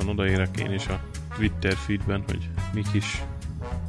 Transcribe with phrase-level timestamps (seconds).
[0.00, 1.00] lassan odaérek én is a
[1.34, 3.22] Twitter feedben, hogy mik is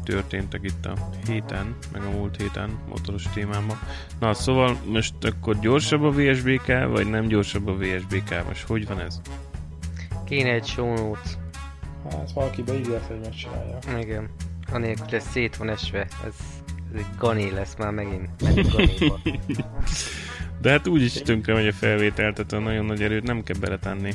[0.03, 0.93] történtek itt a
[1.25, 3.79] héten, meg a múlt héten motoros témában.
[4.19, 8.47] Na, szóval most akkor gyorsabb a VSBK, vagy nem gyorsabb a VSBK?
[8.47, 9.21] Most hogy van ez?
[10.25, 11.31] Kéne egy show notes.
[12.11, 13.77] Hát valaki beígért, hogy megcsinálja.
[13.99, 14.29] Igen.
[14.71, 15.99] Anélkül, hogy ez szét van esve.
[15.99, 16.35] Ez,
[16.93, 18.29] ez egy gané lesz már megint.
[18.41, 19.19] Megint ganéba.
[20.61, 24.13] De hát úgyis tönkre megy a felvétel, tehát nagyon nagy erőt nem kell beletenni.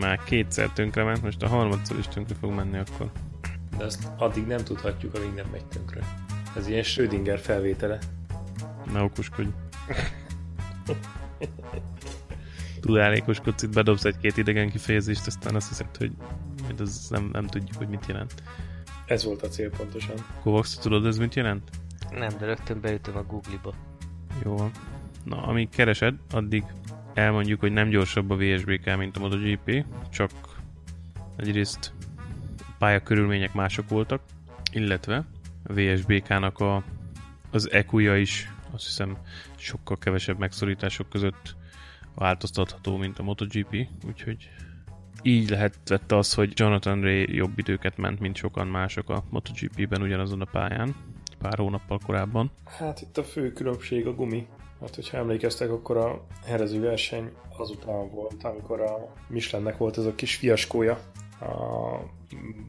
[0.00, 3.10] Már kétszer tönkre ment, most a harmadszor is tönkre fog menni akkor.
[3.78, 6.00] De azt addig nem tudhatjuk, amíg nem megy tönkre.
[6.56, 7.98] Ez ilyen Schrödinger felvétele.
[8.92, 9.48] Ne okoskodj.
[12.80, 16.12] Tudálékoskodsz, itt bedobsz egy-két idegen kifejezést, aztán azt hiszed, hogy
[16.78, 18.34] ez nem, nem tudjuk, hogy mit jelent.
[19.06, 20.16] Ez volt a cél pontosan.
[20.42, 21.70] Kovacs, tudod, ez mit jelent?
[22.10, 23.74] Nem, de rögtön beütöm a Google-ba.
[24.44, 24.70] Jó van.
[25.24, 26.64] Na, amíg keresed, addig
[27.14, 30.30] elmondjuk, hogy nem gyorsabb a VSBK, mint a MotoGP, csak
[31.36, 31.92] egyrészt
[32.78, 34.22] pálya körülmények mások voltak,
[34.72, 35.24] illetve
[35.64, 36.84] a VSBK-nak a,
[37.50, 39.16] az eq is azt hiszem
[39.56, 41.56] sokkal kevesebb megszorítások között
[42.14, 44.50] változtatható, mint a MotoGP, úgyhogy
[45.22, 50.40] így lehetett az, hogy Jonathan Ray jobb időket ment, mint sokan mások a MotoGP-ben ugyanazon
[50.40, 50.94] a pályán,
[51.38, 52.50] pár hónappal korábban.
[52.64, 54.46] Hát itt a fő különbség a gumi.
[54.84, 60.14] Hát, hogyha emlékeztek, akkor a herező verseny azután volt, amikor a Michelinnek volt ez a
[60.14, 60.92] kis fiaskója
[61.40, 61.98] a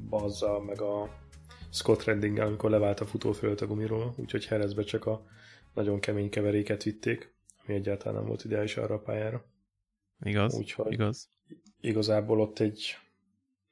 [0.10, 1.10] Bazza, meg a
[1.72, 5.26] Scott redding amikor levált a futó fölött a gumiról, úgyhogy Herezbe csak a
[5.74, 7.34] nagyon kemény keveréket vitték,
[7.66, 9.46] ami egyáltalán nem volt ideális arra a pályára.
[10.20, 11.30] Igaz, úgyhogy igaz.
[11.80, 12.98] Igazából ott egy,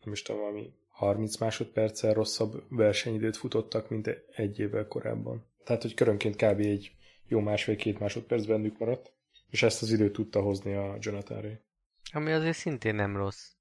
[0.03, 5.45] nem is tudom, valami 30 másodperccel rosszabb versenyidőt futottak, mint egy évvel korábban.
[5.63, 6.59] Tehát, hogy körönként kb.
[6.59, 6.91] egy
[7.27, 9.11] jó másfél-két másodperc bennük maradt,
[9.49, 11.57] és ezt az időt tudta hozni a Jonathan Ray.
[12.11, 13.51] Ami azért szintén nem rossz.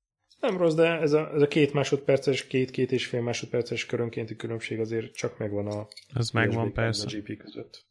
[0.41, 4.81] Nem rossz, de ez a, ez a két másodperces, két-két és fél másodperces körönkénti különbség
[4.81, 7.06] azért csak megvan a ez megvan persze.
[7.06, 7.84] a GP között.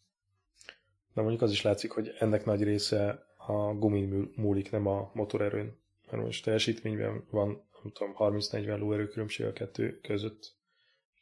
[1.14, 5.78] De mondjuk az is látszik, hogy ennek nagy része a gumin múlik, nem a motorerőn.
[6.12, 7.48] Mert most teljesítményben van,
[7.84, 10.56] nem tudom, 30-40 lóerő különbség a kettő között.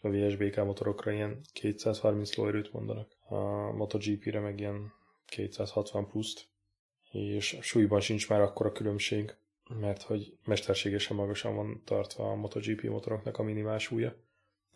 [0.02, 3.18] A VSBK motorokra ilyen 230 lóerőt mondanak.
[3.30, 4.94] A MotoGP-re meg ilyen
[5.26, 6.48] 260 pluszt.
[7.12, 9.36] És súlyban sincs már akkora különbség
[9.70, 14.16] mert hogy mesterségesen magasan van tartva a MotoGP motoroknak a minimál súlya.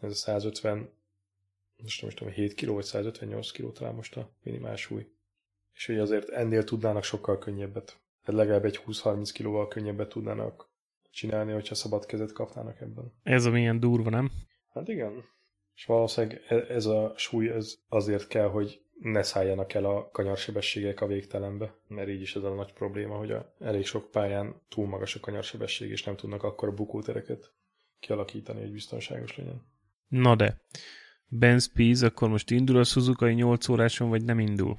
[0.01, 0.89] Ez a 150,
[1.81, 5.07] most nem is tudom, 7 kg vagy 158 kg talán most a minimál súly.
[5.73, 7.99] És hogy azért ennél tudnának sokkal könnyebbet.
[8.23, 10.69] Tehát legalább egy 20-30 kilóval könnyebbet tudnának
[11.11, 13.13] csinálni, hogyha szabad kezet kapnának ebben.
[13.23, 14.31] Ez a milyen durva, nem?
[14.73, 15.23] Hát igen.
[15.75, 21.01] És valószínűleg e- ez a súly ez azért kell, hogy ne szálljanak el a kanyarsebességek
[21.01, 24.87] a végtelenbe, mert így is ez a nagy probléma, hogy a elég sok pályán túl
[24.87, 27.53] magas a kanyarsebesség, és nem tudnak akkor a bukótereket
[27.99, 29.65] kialakítani, hogy biztonságos legyen.
[30.07, 30.61] Na de,
[31.27, 34.77] Ben Spies, akkor most indul a Suzuki 8 óráson, vagy nem indul?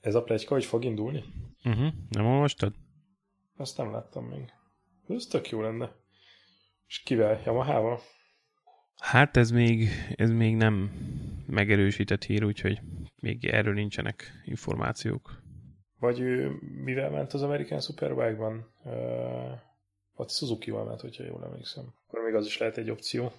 [0.00, 1.24] Ez a plegyka, hogy fog indulni?
[1.64, 1.92] Uh-huh.
[2.08, 2.74] Nem olvastad?
[3.56, 4.52] Azt nem láttam még.
[5.08, 5.92] Ez tök jó lenne.
[6.86, 7.42] És kivel?
[7.44, 8.00] Yamaha-val?
[8.96, 10.90] Hát ez még, ez még nem
[11.46, 12.80] megerősített hír, úgyhogy
[13.20, 15.42] még erről nincsenek információk.
[15.98, 18.70] Vagy ő mivel ment az American Superbike-ban?
[18.82, 18.92] Uh,
[20.16, 21.84] vagy Suzuki-val ment, hogyha jól emlékszem.
[22.06, 23.32] Akkor még az is lehet egy opció.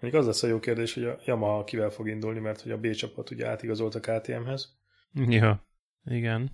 [0.00, 2.78] Mondjuk az lesz a jó kérdés, hogy a Yamaha kivel fog indulni, mert hogy a
[2.78, 4.76] B csapat ugye átigazolt a KTM-hez.
[5.14, 5.66] Ja,
[6.04, 6.50] igen.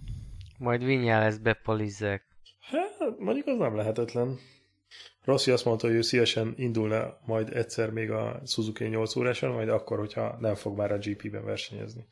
[0.58, 2.26] Majd Vinyá lesz bepalizzek.
[2.60, 4.38] Hát, mondjuk az nem lehetetlen.
[5.24, 9.68] Rossi azt mondta, hogy ő szívesen indulna majd egyszer még a Suzuki 8 óráson, majd
[9.68, 12.06] akkor, hogyha nem fog már a GP-ben versenyezni.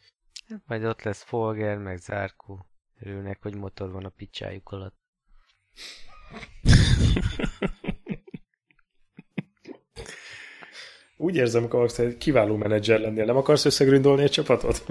[0.66, 2.66] Majd ott lesz Folger, meg Zárkó.
[3.00, 4.98] Örülnek, hogy motor van a picsájuk alatt.
[11.16, 13.24] Úgy érzem, hogy kiváló menedzser lennél.
[13.24, 14.84] Nem akarsz összegründolni egy csapatot?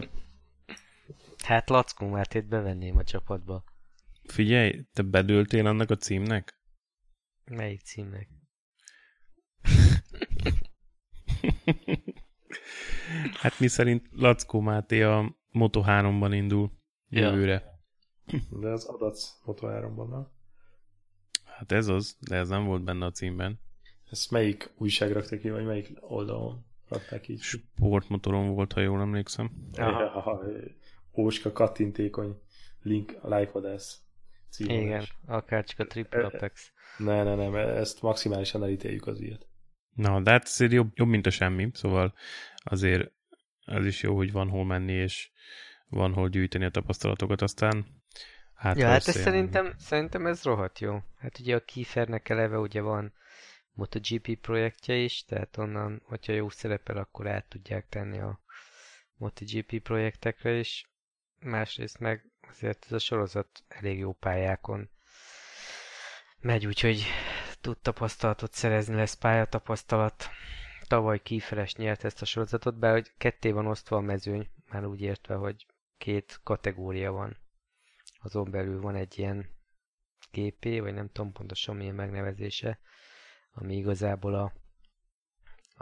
[1.43, 3.63] Hát Lackó Mártét bevenném a csapatba.
[4.23, 6.58] Figyelj, te bedültél annak a címnek?
[7.49, 8.27] Melyik címnek?
[13.41, 16.71] hát mi szerint Lackó Máté a Moto 3-ban indul
[17.09, 17.79] jövőre.
[18.49, 20.27] De az adac Moto 3-ban, nem?
[21.43, 23.59] Hát ez az, de ez nem volt benne a címben.
[24.11, 27.37] Ezt melyik újság rakta ki, vagy melyik oldalon rakták ki?
[27.37, 29.51] Sportmotoron volt, ha jól emlékszem.
[29.73, 30.41] Ja,
[31.17, 32.41] Óska kattintékony
[32.81, 33.27] link a
[34.57, 36.73] lájkvadász Igen, akár csak a Triple Apex.
[36.97, 39.47] Ne, ne, nem, ezt maximálisan elítéljük az ilyet.
[39.95, 42.13] Na, de hát azért jobb, jobb, mint a semmi, szóval
[42.57, 43.11] azért
[43.65, 45.31] ez is jó, hogy van hol menni, és
[45.87, 47.85] van hol gyűjteni a tapasztalatokat, aztán
[48.53, 51.03] hát Ja, hát ez szerintem, szerintem ez rohadt jó.
[51.17, 53.13] Hát ugye a Kiefernek eleve ugye van
[53.71, 58.39] MotoGP projektje is, tehát onnan, hogyha jó szerepel, akkor át tudják tenni a
[59.15, 60.89] MotoGP projektekre is.
[61.39, 64.89] Másrészt meg azért ez a sorozat elég jó pályákon
[66.39, 67.05] megy, úgyhogy
[67.61, 70.27] tud tapasztalatot szerezni, lesz pályatapasztalat.
[70.87, 75.01] Tavaly Kieferes nyert ezt a sorozatot, bár hogy ketté van osztva a mezőny, már úgy
[75.01, 75.65] értve, hogy
[75.97, 77.37] két kategória van.
[78.21, 79.49] Azon belül van egy ilyen
[80.31, 82.79] GP, vagy nem tudom pontosan milyen megnevezése,
[83.51, 84.53] ami igazából a,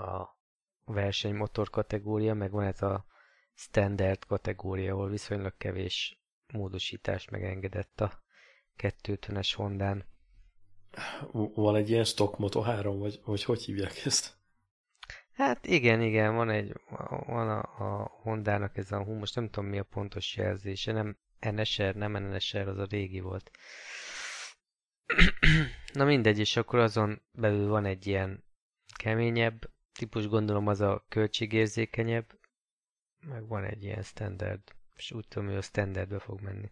[0.02, 0.38] a
[0.86, 3.06] versenymotor kategória, meg van ez a
[3.54, 6.22] standard kategória, ahol viszonylag kevés
[6.54, 8.22] módosítás megengedett a
[8.78, 10.06] 250-es Hondán.
[11.32, 14.36] Van egy ilyen stock Moto 3, vagy, vagy hogy hívják ezt?
[15.34, 16.74] Hát igen, igen, van egy,
[17.26, 21.18] van a, a Hondának ez a, hú, most nem tudom mi a pontos jelzése, nem
[21.40, 23.52] NSR, nem NSR, az a régi volt.
[25.94, 28.44] Na mindegy, és akkor azon belül van egy ilyen
[28.96, 32.40] keményebb típus, gondolom az a költségérzékenyebb,
[33.20, 34.62] meg van egy ilyen standard,
[34.98, 36.72] és úgy tudom, hogy a standardbe fog menni.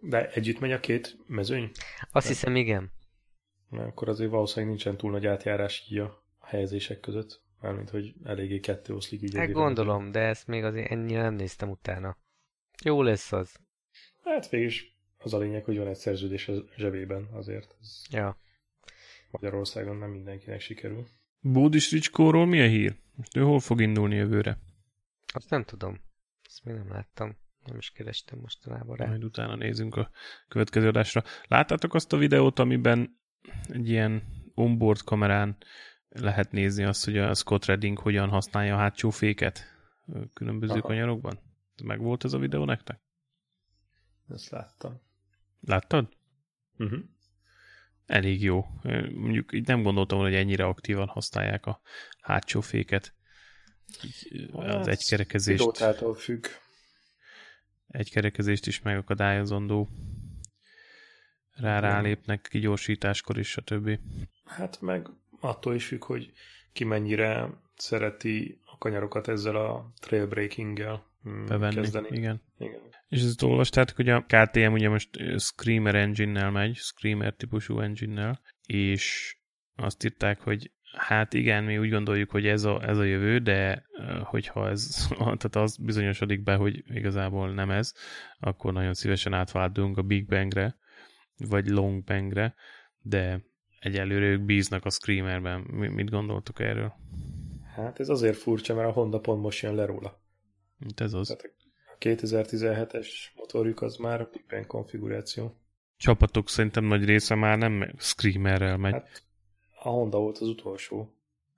[0.00, 1.70] De együtt megy a két mezőny?
[2.00, 2.32] Azt Nem.
[2.32, 2.92] hiszem, igen.
[3.68, 7.42] Na, akkor azért valószínűleg nincsen túl nagy átjárás ki a helyezések között.
[7.60, 9.36] Mármint, hogy eléggé kettő oszlik így.
[9.36, 12.16] Hát gondolom, de ezt még azért ennyire nem néztem utána.
[12.84, 13.56] Jó lesz az.
[14.24, 14.72] Hát végül
[15.18, 17.76] az a lényeg, hogy van egy szerződés a zsebében azért.
[17.80, 18.38] Ez ja.
[19.30, 21.06] Magyarországon nem mindenkinek sikerül.
[21.40, 22.96] Bódis Ricskóról mi a hír?
[23.34, 24.58] Ő hol fog indulni jövőre?
[25.32, 26.00] Azt nem tudom.
[26.60, 27.36] Ezt még nem láttam.
[27.64, 29.06] Nem is kerestem mostanában rá.
[29.06, 30.10] Majd utána nézünk a
[30.48, 31.22] következő adásra.
[31.48, 33.20] Láttátok azt a videót, amiben
[33.68, 34.22] egy ilyen
[34.54, 35.56] onboard kamerán
[36.08, 39.64] lehet nézni azt, hogy a Scott Redding hogyan használja a hátsó féket
[40.32, 40.80] különböző Aha.
[40.80, 41.38] kanyarokban?
[41.82, 43.00] Meg volt ez a videó nektek?
[44.28, 45.00] Ezt láttam.
[45.60, 46.08] Láttad?
[46.78, 47.00] Uh-huh.
[48.06, 48.66] Elég jó.
[49.14, 51.80] Mondjuk így nem gondoltam, hogy ennyire aktívan használják a
[52.20, 53.14] hátsó féket.
[54.52, 55.58] Az hát, egykerekezést.
[55.58, 56.46] Pilótától függ.
[57.88, 59.88] Egykerekezést is megakadályozandó.
[61.50, 63.98] Rá rálépnek kigyorsításkor is, stb.
[64.44, 65.08] Hát meg
[65.40, 66.32] attól is függ, hogy
[66.72, 71.74] ki mennyire szereti a kanyarokat ezzel a trailbreaking-gel mm, bevenni.
[71.74, 72.08] Kezdeni.
[72.10, 72.42] Igen.
[72.58, 72.80] Igen.
[73.08, 75.08] És ezt olvastátok, hogy a KTM ugye most
[75.38, 79.36] Screamer engine-nel megy, Screamer típusú engine-nel, és
[79.76, 83.84] azt írták, hogy hát igen, mi úgy gondoljuk, hogy ez a, ez a jövő, de
[84.22, 87.94] hogyha ez, tehát az bizonyosodik be, hogy igazából nem ez,
[88.40, 90.76] akkor nagyon szívesen átváltunk a Big Bangre,
[91.36, 92.54] vagy Long Bangre,
[93.02, 93.40] de
[93.80, 95.60] egyelőre ők bíznak a Screamerben.
[95.70, 96.92] Mit gondoltok erről?
[97.74, 100.20] Hát ez azért furcsa, mert a Honda pont most jön le róla.
[100.78, 101.26] Mint ez az.
[101.26, 101.54] Tehát
[101.86, 105.54] a 2017-es motorjuk az már a Big konfiguráció.
[105.96, 108.92] Csapatok szerintem nagy része már nem Screamerrel megy.
[108.92, 109.22] Hát
[109.82, 111.14] a Honda volt az utolsó,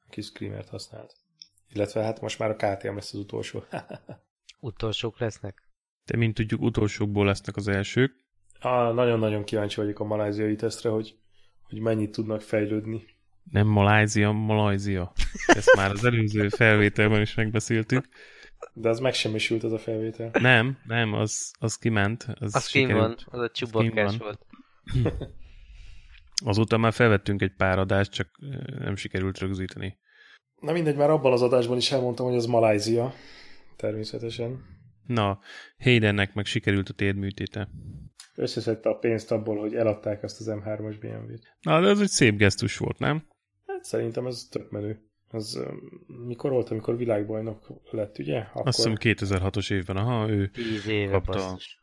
[0.06, 1.14] aki Screamert használt.
[1.72, 3.64] Illetve hát most már a KTM lesz az utolsó.
[4.60, 5.68] Utolsók lesznek?
[6.04, 8.24] De mint tudjuk, utolsókból lesznek az elsők.
[8.60, 11.16] Ah, nagyon-nagyon kíváncsi vagyok a maláziai tesztre, hogy
[11.72, 13.04] hogy mennyit tudnak fejlődni.
[13.50, 15.12] Nem Malázia, Malajzia.
[15.46, 18.08] Ezt már az előző felvételben is megbeszéltük.
[18.72, 20.30] De az megsemmisült az a felvétel.
[20.32, 22.26] Nem, nem, az, az kiment.
[22.40, 24.46] Az, az kim van, az a csubakkás volt.
[26.44, 28.28] Azóta már felvettünk egy pár adást, csak
[28.78, 29.98] nem sikerült rögzíteni.
[30.60, 33.12] Na mindegy, már abban az adásban is elmondtam, hogy az Malázia.
[33.76, 34.64] Természetesen.
[35.06, 35.38] Na,
[35.78, 37.68] Haydennek meg sikerült a térdműtéte
[38.34, 41.56] összeszedte a pénzt abból, hogy eladták azt az M3-as BMW-t.
[41.60, 43.26] Na, de ez egy szép gesztus volt, nem?
[43.66, 45.06] Hát szerintem ez tök menő.
[45.28, 45.62] Az
[46.26, 48.38] mikor volt, amikor világbajnok lett, ugye?
[48.38, 48.66] Akkor...
[48.66, 50.50] Azt hiszem 2006-os évben, aha, ő
[50.88, 51.81] éve kapta, basszus.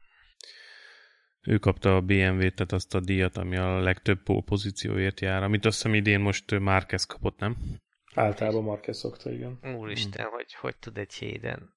[1.42, 5.76] Ő kapta a BMW-t, tehát azt a díjat, ami a legtöbb pozícióért jár, amit azt
[5.76, 7.58] hiszem idén most Márquez kapott, nem?
[8.14, 9.60] Általában Márquez szokta, igen.
[9.78, 10.34] Úristen, hmm.
[10.34, 11.74] hogy hogy tud egy héden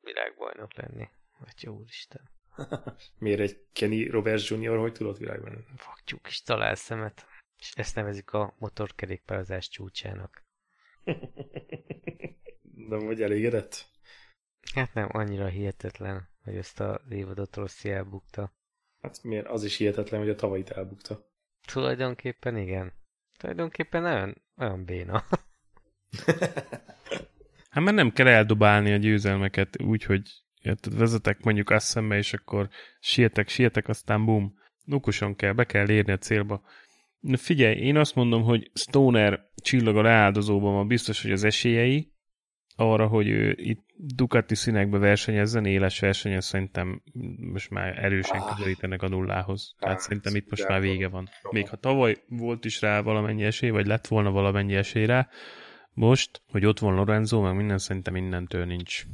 [0.00, 1.08] világbajnok lenni?
[1.38, 2.30] Vagy úristen.
[3.18, 4.78] Miért egy Kenny Roberts Jr.
[4.78, 5.66] hogy tudott világban?
[5.76, 7.26] Faktyúk is talál szemet.
[7.58, 10.44] És ezt nevezik a motorkerékpározás csúcsának.
[12.88, 13.86] De vagy elégedett?
[14.74, 18.55] Hát nem, annyira hihetetlen, hogy ezt a évadot Rossi elbukta.
[19.06, 19.46] Hát miért?
[19.46, 21.26] Az is hihetetlen, hogy a tavalyit elbukta.
[21.66, 22.92] Tulajdonképpen igen.
[23.38, 25.22] Tulajdonképpen olyan, olyan béna.
[27.70, 30.22] hát mert nem kell eldobálni a győzelmeket úgy, hogy
[30.62, 32.68] Érted, vezetek mondjuk eszembe, és akkor
[33.00, 36.62] sietek, sietek, aztán bum, nukuson kell, be kell érni a célba.
[37.20, 42.12] Na figyelj, én azt mondom, hogy Stoner csillag a leáldozóban van biztos, hogy az esélyei,
[42.76, 47.02] arra, hogy ő itt Ducati színekbe versenyezzen, éles versenyen szerintem
[47.52, 48.56] most már erősen Ah.
[48.56, 49.74] közelítenek a nullához.
[49.78, 51.28] Tehát Ah, szerintem itt most már vége van.
[51.50, 55.28] Még ha tavaly volt is rá valamennyi esély, vagy lett volna valamennyi esély rá,
[55.92, 59.04] most, hogy ott van Lorenzo, meg minden, szerintem innentől nincs.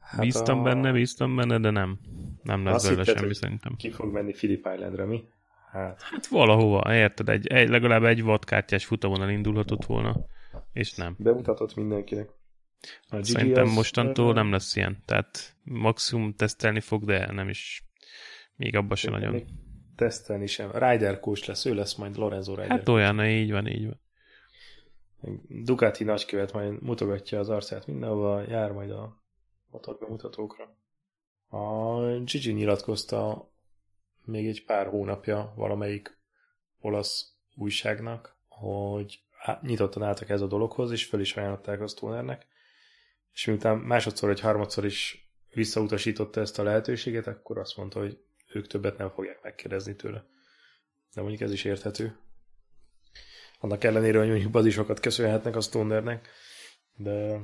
[0.00, 1.98] Hát Bíztam a- benne, bíztam benne, de nem.
[2.42, 3.74] Nem lesz belőle semmi szerintem.
[3.76, 5.24] Ki fog menni Philip Islandre, mi?
[5.72, 10.16] Hát, Hát valahova, érted, egy, egy, legalább egy vadkártyás futamon elindulhatott volna,
[10.72, 11.14] és nem.
[11.18, 12.28] bemutatott mindenkinek.
[13.08, 15.02] A Szerintem az, mostantól nem lesz ilyen.
[15.04, 17.84] Tehát maximum tesztelni fog, de nem is
[18.56, 19.32] még abba se nagyon.
[19.32, 19.46] még
[19.96, 20.70] Tesztelni sem.
[20.72, 22.70] Rider coach lesz, ő lesz majd Lorenzo Rider.
[22.70, 24.00] Hát olyan, így van, így van.
[25.48, 29.22] Ducati nagykövet majd mutogatja az arcát mindenhova, jár majd a
[29.70, 30.76] motorbemutatókra.
[31.48, 33.50] A Gigi nyilatkozta
[34.24, 36.18] még egy pár hónapja valamelyik
[36.80, 39.22] olasz újságnak, hogy
[39.62, 42.46] nyitottan álltak ez a dologhoz, és föl is ajánlották a Stonernek,
[43.32, 48.18] és miután másodszor vagy harmadszor is visszautasította ezt a lehetőséget, akkor azt mondta, hogy
[48.52, 50.24] ők többet nem fogják megkérdezni tőle.
[51.14, 52.16] De mondjuk ez is érthető.
[53.58, 56.28] Annak ellenére, hogy mondjuk bazisokat köszönhetnek a Stonernek,
[56.94, 57.40] de,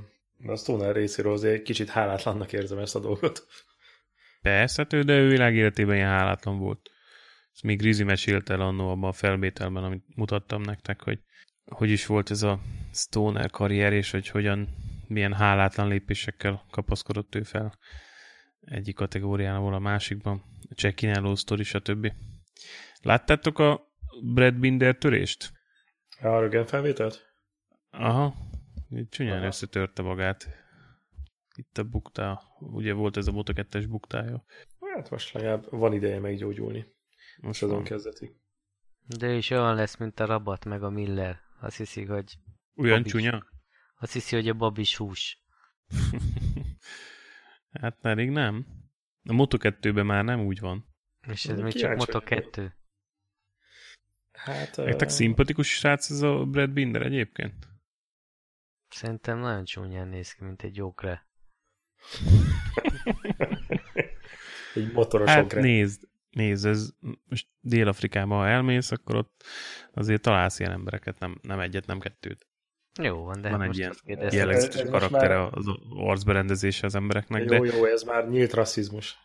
[0.46, 3.46] a Stoner részéről azért kicsit hálátlannak érzem ezt a dolgot.
[4.42, 6.90] Persze, hát de ő világéletében ilyen hálátlan volt.
[7.52, 11.18] Ezt még Grizi mesélte el annó abban a felvételben, amit mutattam nektek, hogy
[11.64, 12.60] hogy is volt ez a
[12.92, 14.68] Stoner karrier, és hogy hogyan,
[15.14, 17.78] milyen hálátlan lépésekkel kapaszkodott ő fel
[18.60, 20.42] egyik kategóriából a másikban.
[20.70, 22.12] A Csekináló sztori, stb.
[23.02, 23.80] Láttátok a
[24.22, 25.52] Brad Binder törést?
[26.20, 27.34] A Rögen felvételt?
[27.90, 28.34] Aha,
[29.08, 29.46] csúnyán Aha.
[29.46, 30.46] összetörte magát.
[31.56, 34.44] Itt a buktá, ugye volt ez a Moto 2-es buktája.
[34.94, 36.86] Hát most legalább van ideje meggyógyulni.
[37.40, 37.84] Most Azon van.
[37.84, 38.32] kezdetig.
[39.18, 41.40] De is olyan lesz, mint a Rabat meg a Miller.
[41.60, 42.34] Azt hiszi, hogy,
[42.76, 43.12] Olyan Babis.
[43.12, 43.46] csúnya?
[43.98, 45.42] Azt hiszi, hogy a babis hús.
[47.80, 48.66] hát pedig nem.
[49.24, 50.86] A Moto 2-ben már nem úgy van.
[51.26, 52.24] És ez még csak Moto vagyok.
[52.24, 52.76] 2.
[54.32, 54.76] Hát...
[54.76, 57.68] Nektek ö, szimpatikus srác ez a Brad Binder egyébként?
[58.88, 61.26] Szerintem nagyon csúnyán néz ki, mint egy jókre.
[64.74, 65.60] Egy motoros Hát ogre.
[65.60, 66.90] nézd, nézd, ez
[67.24, 69.44] most Dél-Afrikába, ha elmész, akkor ott
[69.92, 72.46] azért találsz ilyen embereket, nem, nem egyet, nem kettőt.
[73.02, 73.94] Jó van, de Van egy ilyen
[74.30, 79.16] jellegzetes karaktere már- az arcberendezése az embereknek, de Jó, jó, ez már nyílt rasszizmus.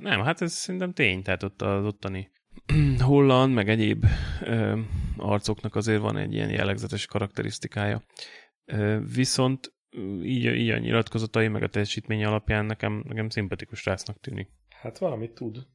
[0.00, 2.30] Nem, hát ez szerintem tény, tehát ott az ottani
[2.98, 4.04] holland, meg egyéb
[4.42, 4.80] ö,
[5.16, 8.02] arcoknak azért van egy ilyen jellegzetes karakterisztikája.
[8.64, 9.72] Ö, viszont
[10.22, 14.48] így, így a nyilatkozatai, meg a teljesítmény alapján nekem, nekem szimpatikus rásznak tűnik.
[14.80, 15.66] Hát valamit tud.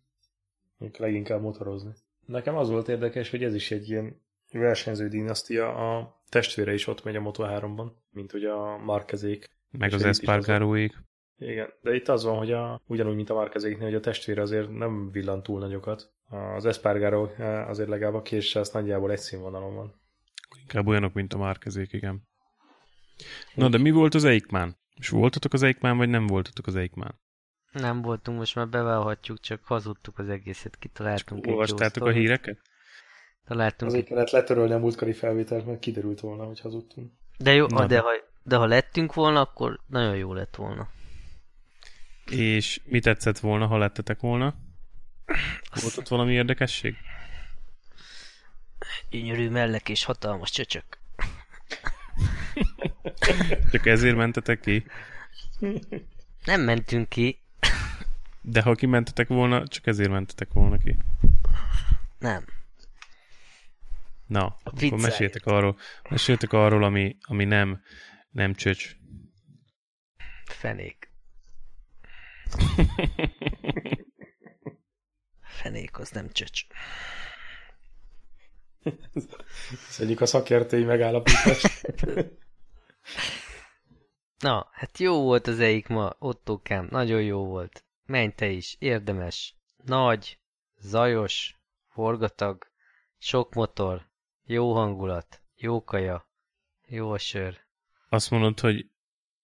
[0.97, 1.91] Leginkább motorozni.
[2.25, 4.21] Nekem az volt érdekes, hogy ez is egy ilyen
[4.51, 5.75] versenyző dinasztia.
[5.99, 9.45] A testvére is ott megy a Moto3-ban, mint hogy a Markezék.
[9.71, 10.95] Meg az Espargaróig.
[11.37, 14.69] Igen, de itt az van, hogy a, ugyanúgy, mint a Markezéknél, hogy a testvére azért
[14.69, 16.13] nem villant túl nagyokat.
[16.55, 20.01] Az Espargaro eh, azért legalább a késsel az nagyjából egy színvonalon van.
[20.61, 22.27] Inkább olyanok, mint a Márkezék, igen.
[23.55, 24.77] Na, de mi volt az Eikmán?
[24.95, 27.19] És voltatok az Eikmán, vagy nem voltatok az Eikmán?
[27.71, 32.61] Nem voltunk, most már beválhatjuk, csak hazudtuk az egészet, kitaláltunk egy jó Olvastátok a híreket?
[33.47, 33.91] Találtunk.
[33.91, 37.11] Azért kellett letörölni a múltkori felvételt, mert kiderült volna, hogy hazudtunk.
[37.37, 37.85] De jó, Na.
[37.85, 38.09] de ha,
[38.43, 40.89] de ha lettünk volna, akkor nagyon jó lett volna.
[42.31, 44.55] És mi tetszett volna, ha lettetek volna?
[45.81, 46.95] Volt ott valami érdekesség?
[49.09, 50.85] Gyönyörű mellek és hatalmas csöcsök.
[53.71, 54.85] Csak ezért mentetek ki?
[56.45, 57.39] Nem mentünk ki.
[58.41, 60.95] De ha kimentetek volna, csak ezért mentetek volna ki.
[62.19, 62.45] Nem.
[64.27, 65.01] Na, akkor viccelj.
[65.01, 65.77] meséltek arról,
[66.09, 67.81] meséltek arról, ami, ami nem,
[68.29, 68.95] nem csöcs.
[70.45, 71.11] Fenék.
[75.41, 76.65] Fenék, az nem csöcs.
[79.89, 81.81] Ez egyik a szakértői megállapítás.
[84.39, 87.85] Na, hát jó volt az egyik ma, Ottókám, nagyon jó volt.
[88.05, 89.55] Menj te is, érdemes.
[89.83, 90.39] Nagy,
[90.75, 91.55] zajos,
[91.87, 92.71] forgatag,
[93.17, 94.09] sok motor,
[94.47, 96.29] jó hangulat, jó kaja,
[96.87, 97.57] jó a sör.
[98.09, 98.89] Azt mondod, hogy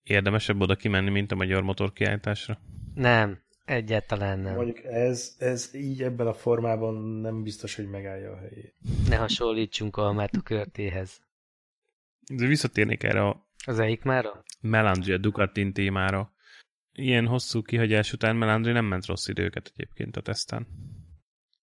[0.04, 2.60] érdemesebb oda kimenni, mint a magyar motorkiállításra?
[2.94, 4.56] Nem, egyáltalán nem.
[4.56, 8.76] Mondjuk ez, ez így ebben a formában nem biztos, hogy megállja a helyét.
[9.08, 11.22] Ne hasonlítsunk a körtéhez.
[12.32, 14.44] De visszatérnék erre a Az egyik mára?
[14.62, 16.34] Melandria Ducatin témára.
[16.92, 20.68] Ilyen hosszú kihagyás után Melandri nem ment rossz időket egyébként a teszten.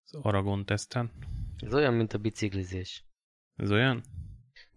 [0.04, 1.10] Az Aragon teszten.
[1.56, 3.04] Ez olyan, mint a biciklizés.
[3.60, 4.02] Ez olyan?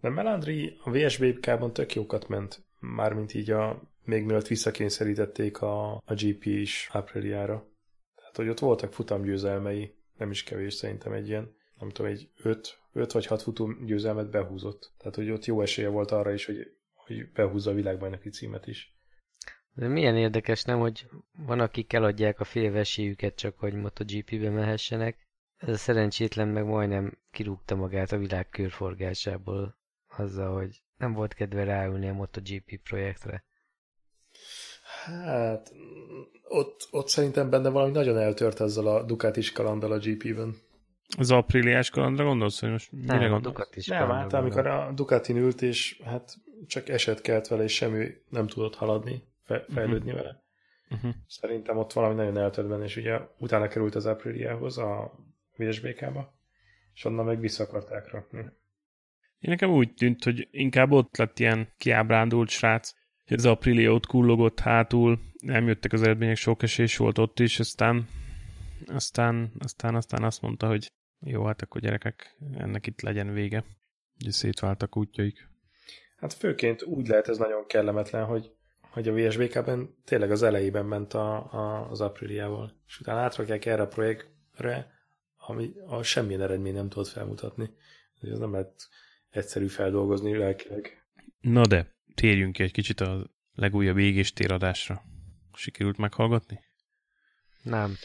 [0.00, 6.14] De Melandri a VSBK-ban tök jókat ment, mármint így a még mielőtt visszakényszerítették a, a
[6.14, 7.66] GP is Apriliára.
[8.14, 12.78] Tehát, hogy ott voltak futamgyőzelmei, nem is kevés szerintem egy ilyen, nem tudom, egy 5,
[12.92, 14.92] 5 vagy 6 futam győzelmet behúzott.
[14.98, 18.96] Tehát, hogy ott jó esélye volt arra is, hogy, hogy behúzza a világbajnoki címet is.
[19.74, 21.06] De milyen érdekes, nem, hogy
[21.46, 25.28] van, akik eladják a félveséjüket csak, hogy MotoGP-be mehessenek.
[25.56, 29.76] Ez a szerencsétlen meg majdnem kirúgta magát a világ körforgásából
[30.16, 33.44] azzal, hogy nem volt kedve ráülni a MotoGP projektre.
[35.04, 35.72] Hát,
[36.42, 40.56] ott, ott szerintem benne valami nagyon eltört ezzel a Ducatis kalandal a GP-ben.
[41.18, 43.56] Az apríliás kalandra gondolsz, hogy most Nem, mire a gondolsz?
[43.56, 46.34] Ducatis Nem, hát amikor a Ducatin ült, és hát
[46.66, 50.22] csak eset kelt vele, és semmi nem tudott haladni, fe, fejlődni uh-huh.
[50.22, 50.42] vele.
[50.90, 51.14] Uh-huh.
[51.26, 55.12] Szerintem ott valami nagyon eltört benne, és ugye utána került az Apriliához, a
[55.56, 56.34] VSBK-ba,
[56.94, 58.38] és onnan meg vissza akarták rakni.
[59.38, 62.92] Én nekem úgy tűnt, hogy inkább ott lett ilyen kiábrándult srác,
[63.26, 67.58] hogy az Aprilia ott kullogott hátul, nem jöttek az eredmények, sok esés volt ott is,
[67.58, 68.08] aztán
[68.86, 73.64] aztán, aztán, aztán azt mondta, hogy jó, hát akkor gyerekek, ennek itt legyen vége.
[74.20, 75.48] Ugye szétváltak útjaik.
[76.16, 78.50] Hát főként úgy lehet ez nagyon kellemetlen, hogy,
[78.90, 83.82] hogy a VSBK-ben tényleg az elejében ment a, a, az Apriliával, és utána átrakják erre
[83.82, 84.93] a projektre,
[85.46, 87.70] ami a semmilyen eredmény nem tudott felmutatni.
[88.20, 88.88] Ez nem lehet
[89.30, 91.04] egyszerű feldolgozni lelkileg.
[91.40, 95.02] Na de, térjünk ki egy kicsit a legújabb égés téradásra.
[95.52, 96.60] Sikerült meghallgatni?
[97.62, 97.96] Nem.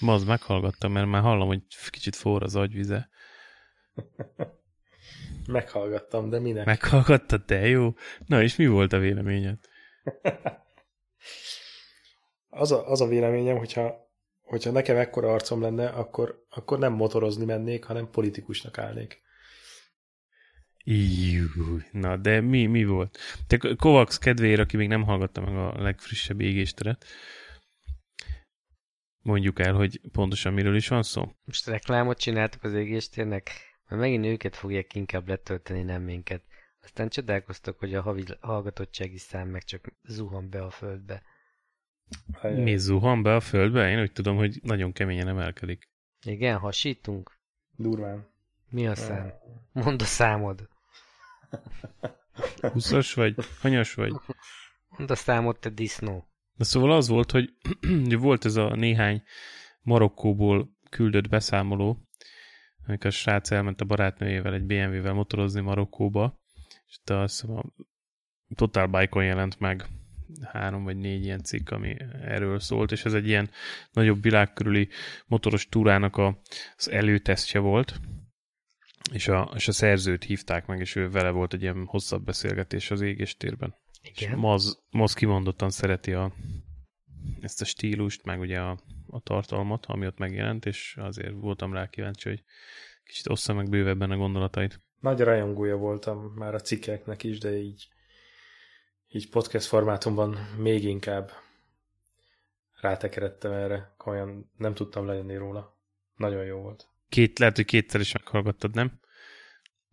[0.00, 3.08] Ma az meghallgattam, mert már hallom, hogy kicsit forr az agyvize.
[5.46, 6.66] Meghallgattam, de minek?
[6.66, 7.94] Meghallgattad, de jó?
[8.26, 9.58] Na és mi volt a véleményed?
[12.50, 14.07] Az a, az a véleményem, hogyha,
[14.48, 19.22] hogyha nekem ekkora arcom lenne, akkor, akkor nem motorozni mennék, hanem politikusnak állnék.
[20.84, 23.18] Jú, na de mi, mi volt?
[23.46, 27.04] Te Kovacs kedvéért, aki még nem hallgatta meg a legfrissebb égésteret,
[29.22, 31.32] mondjuk el, hogy pontosan miről is van szó.
[31.44, 33.50] Most reklámot csináltak az égéstérnek,
[33.88, 36.42] mert megint őket fogják inkább letölteni, nem minket.
[36.82, 41.22] Aztán csodálkoztak, hogy a havi hallgatottsági szám meg csak zuhan be a földbe.
[42.42, 43.90] Mi zuhan be a földbe?
[43.90, 45.88] Én úgy tudom, hogy nagyon keményen emelkedik.
[46.26, 47.38] Igen, hasítunk?
[47.76, 48.26] Durván.
[48.70, 49.32] Mi a szám?
[49.72, 50.68] Mondd a számod.
[52.72, 53.34] 20 vagy?
[53.60, 54.12] Hanyas vagy?
[54.88, 56.28] Mondd a számod, te disznó.
[56.54, 57.54] Na szóval az volt, hogy
[58.18, 59.22] volt ez a néhány
[59.82, 62.08] Marokkóból küldött beszámoló,
[62.86, 66.40] amikor a srác elment a barátnőjével egy BMW-vel motorozni Marokkóba,
[66.86, 67.64] és itt azt hiszem a
[68.54, 69.86] Total Bike-on jelent meg
[70.42, 73.50] három vagy négy ilyen cikk, ami erről szólt, és ez egy ilyen
[73.92, 74.88] nagyobb világkörüli
[75.26, 76.40] motoros túrának a,
[76.76, 78.00] az előtesztje volt,
[79.12, 82.90] és a, és a szerzőt hívták meg, és ő vele volt egy ilyen hosszabb beszélgetés
[82.90, 83.74] az égéstérben.
[84.02, 84.38] És Igen.
[84.38, 86.32] Maz, Maz kimondottan szereti a,
[87.40, 91.88] ezt a stílust, meg ugye a, a tartalmat, ami ott megjelent, és azért voltam rá
[91.88, 92.42] kíváncsi, hogy
[93.04, 94.80] kicsit ossza meg bővebben a gondolatait.
[95.00, 97.88] Nagy rajongója voltam már a cikkeknek is, de így,
[99.12, 101.30] így podcast formátumban még inkább
[102.80, 103.94] rátekeredtem erre.
[103.96, 105.78] Komolyan nem tudtam lejönni róla.
[106.16, 106.88] Nagyon jó volt.
[107.08, 109.00] Két, lehet, hogy kétszer is meghallgattad, nem?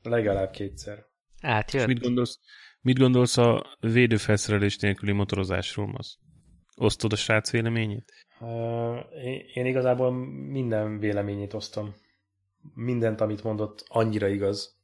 [0.01, 0.97] Legalább kétszer.
[0.97, 1.87] És Átjött?
[1.87, 2.39] mit gondolsz,
[2.81, 6.19] mit gondolsz a védőfelszerelés nélküli motorozásról, Maz?
[6.75, 8.11] Osztod a srác véleményét?
[8.39, 10.11] Uh, én, én igazából
[10.49, 11.95] minden véleményét osztom.
[12.73, 14.79] Mindent, amit mondott, annyira igaz.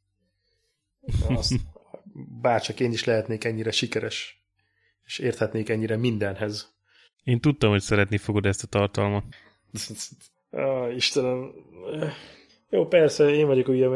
[1.27, 1.55] Azt,
[2.41, 4.43] bárcsak én is lehetnék ennyire sikeres,
[5.05, 6.73] és érthetnék ennyire mindenhez.
[7.23, 9.23] Én tudtam, hogy szeretni fogod ezt a tartalmat.
[10.49, 11.51] Ah, Istenem.
[12.69, 13.87] Jó, persze, én vagyok ugye,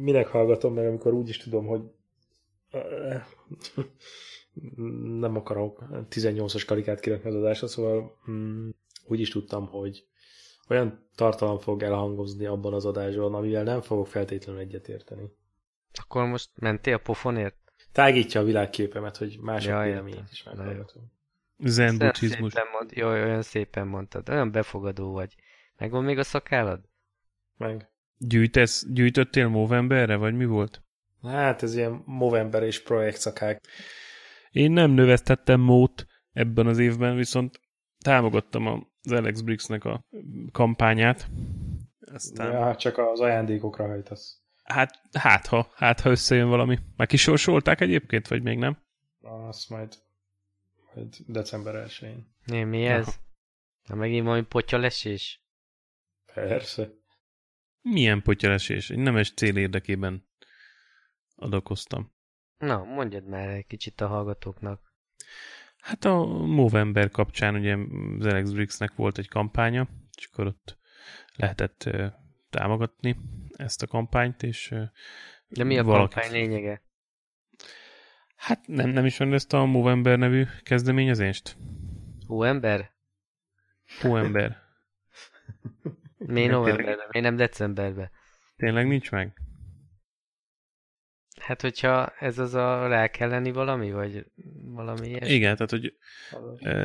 [0.00, 1.80] minek hallgatom meg, amikor úgy is tudom, hogy
[5.20, 8.68] nem akarok 18-as karikát kirakni az adásra, szóval mm,
[9.06, 10.06] úgy is tudtam, hogy
[10.68, 15.22] olyan tartalom fog elhangozni abban az adásban, amivel nem fogok feltétlenül egyetérteni.
[15.92, 17.61] Akkor most mentél a pofonért?
[17.92, 21.12] Tágítja a világképemet, hogy mások Ja, véleményét is meghallgatom.
[21.58, 22.52] Zen Olyan buddhizmus.
[22.52, 24.28] szépen mond, jó, olyan szépen mondtad.
[24.28, 25.34] Olyan befogadó vagy.
[25.76, 26.80] Megvan még a szakállad?
[27.56, 27.90] Meg.
[28.18, 30.82] Gyűjtesz, gyűjtöttél Movemberre, vagy mi volt?
[31.22, 33.64] Hát ez ilyen Movember és projektszakák.
[34.50, 37.60] Én nem növesztettem mót ebben az évben, viszont
[37.98, 38.66] támogattam
[39.02, 40.04] az Alex Briggsnek a
[40.52, 41.26] kampányát.
[42.00, 44.41] Aztán, Ja, csak az ajándékokra hajtasz.
[44.62, 46.78] Hát, hát ha, hát ha összejön valami.
[46.96, 48.82] Már kisorsolták egyébként, vagy még nem?
[49.20, 49.94] Azt majd,
[50.94, 52.34] majd december 1-én.
[52.46, 53.18] Mi, mi ez?
[53.86, 55.44] Na megint valami potyalesés?
[56.34, 56.88] Persze.
[57.80, 58.90] Milyen potyalesés?
[58.90, 60.28] Egy nemes cél érdekében
[61.36, 62.12] adakoztam.
[62.58, 64.94] Na, mondjad már egy kicsit a hallgatóknak.
[65.78, 67.76] Hát a Movember kapcsán ugye
[68.18, 70.78] az Alex Briggsnek volt egy kampánya, és akkor ott
[71.36, 71.90] lehetett
[72.50, 73.16] támogatni
[73.62, 74.74] ezt a kampányt, és
[75.48, 76.14] De mi a valaki...
[76.14, 76.82] kampány lényege?
[78.36, 81.56] Hát nem, nem ismered ezt a Movember nevű kezdeményezést?
[82.26, 82.90] Hóember?
[84.00, 84.56] Hóember.
[86.18, 87.06] Miért novemberben?
[87.10, 88.10] Miért nem decemberben?
[88.56, 89.40] Tényleg nincs meg?
[91.40, 94.26] Hát, hogyha ez az a rá kell lenni valami, vagy
[94.62, 95.34] valami ilyesmi?
[95.34, 95.96] Igen, tehát, hogy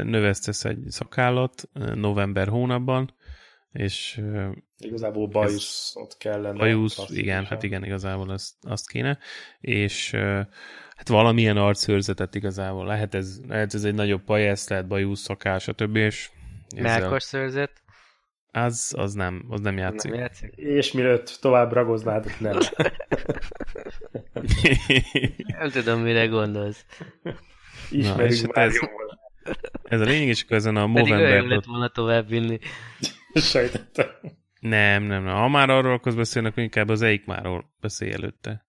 [0.04, 3.14] növesztesz egy szakállat november hónapban,
[3.72, 4.22] és
[4.78, 6.58] igazából bajuszot kellene.
[6.58, 9.18] Bajusz, igen, hát igen, igazából azt, azt kéne,
[9.60, 10.12] és
[10.96, 12.86] hát valamilyen arcőrzetet igazából.
[12.86, 15.96] Lehet ez, lehet ez egy nagyobb pajász, lehet bajusz, szakás, stb.
[15.96, 16.30] És
[16.76, 17.82] Melkos szőrzet?
[18.52, 20.12] Az, az nem, az nem játszik.
[20.12, 20.54] Nem játszik.
[20.56, 22.58] És mielőtt tovább ragoznád, nem.
[25.60, 26.86] nem tudom, mire gondolsz.
[27.90, 28.80] Ismerjük Na, már ez,
[29.84, 31.36] ez a lényeg, és akkor ezen a Movember...
[31.36, 32.60] Pedig lett volna tovább vinni.
[33.42, 34.08] Sejtettem.
[34.60, 35.36] Nem, nem, nem.
[35.36, 38.66] Ha már arról akarsz beszélni, akkor inkább az Eikmáról beszélj előtte.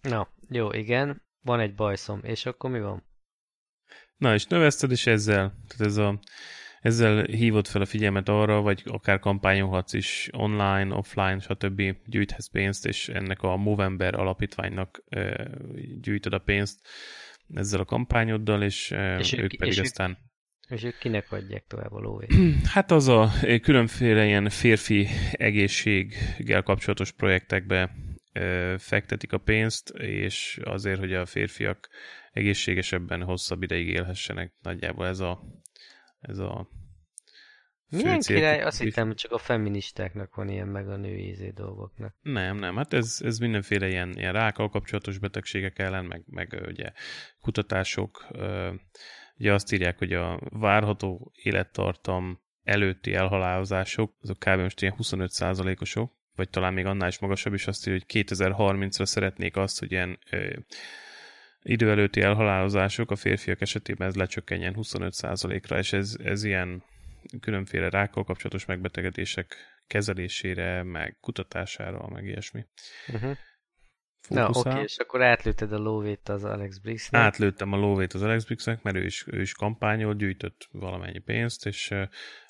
[0.00, 1.22] Na, jó, igen.
[1.40, 2.20] Van egy bajszom.
[2.22, 3.06] És akkor mi van?
[4.16, 6.18] Na, és növeszted, és ezzel, tehát ez a
[6.80, 11.82] ezzel hívod fel a figyelmet arra, vagy akár kampányolhatsz is online, offline, stb.
[12.04, 15.50] gyűjthetsz pénzt, és ennek a Movember alapítványnak e,
[16.00, 16.88] gyűjtöd a pénzt
[17.54, 20.10] ezzel a kampányoddal, és, e, és ők, ők pedig és aztán...
[20.10, 20.16] Ők,
[20.68, 22.34] és ők kinek adják tovább a lóvét?
[22.74, 23.30] Hát az a
[23.62, 27.90] különféle ilyen férfi egészséggel kapcsolatos projektekbe
[28.78, 31.88] fektetik a pénzt, és azért, hogy a férfiak
[32.32, 34.52] egészségesebben hosszabb ideig élhessenek.
[34.62, 35.42] Nagyjából ez a
[36.20, 36.68] ez a
[37.90, 38.62] milyen király?
[38.62, 42.14] Azt hittem, hogy csak a feministáknak van ilyen meg a női izé dolgoknak.
[42.22, 46.92] Nem, nem, hát ez, ez mindenféle ilyen, ilyen rákkal kapcsolatos betegségek ellen, meg, meg ugye
[47.40, 48.26] kutatások,
[49.38, 54.60] ugye azt írják, hogy a várható élettartam előtti elhalálozások, azok kb.
[54.60, 59.56] most ilyen 25%-osok, vagy talán még annál is magasabb, is azt írja, hogy 2030-ra szeretnék
[59.56, 60.18] azt, hogy ilyen
[61.62, 66.82] idő előtti elhalálozások a férfiak esetében ez lecsökkenjen 25%-ra, és ez, ez ilyen
[67.40, 72.66] különféle rákkal kapcsolatos megbetegedések kezelésére, meg kutatására, meg ilyesmi.
[73.12, 73.36] Uh-huh.
[74.28, 77.20] Na, oké, okay, és akkor átlőtted a lóvét az Alex Briggsnek.
[77.20, 81.66] Átlőttem a lóvét az Alex Briggsnek, mert ő is, ő is kampányol, gyűjtött valamennyi pénzt,
[81.66, 81.94] és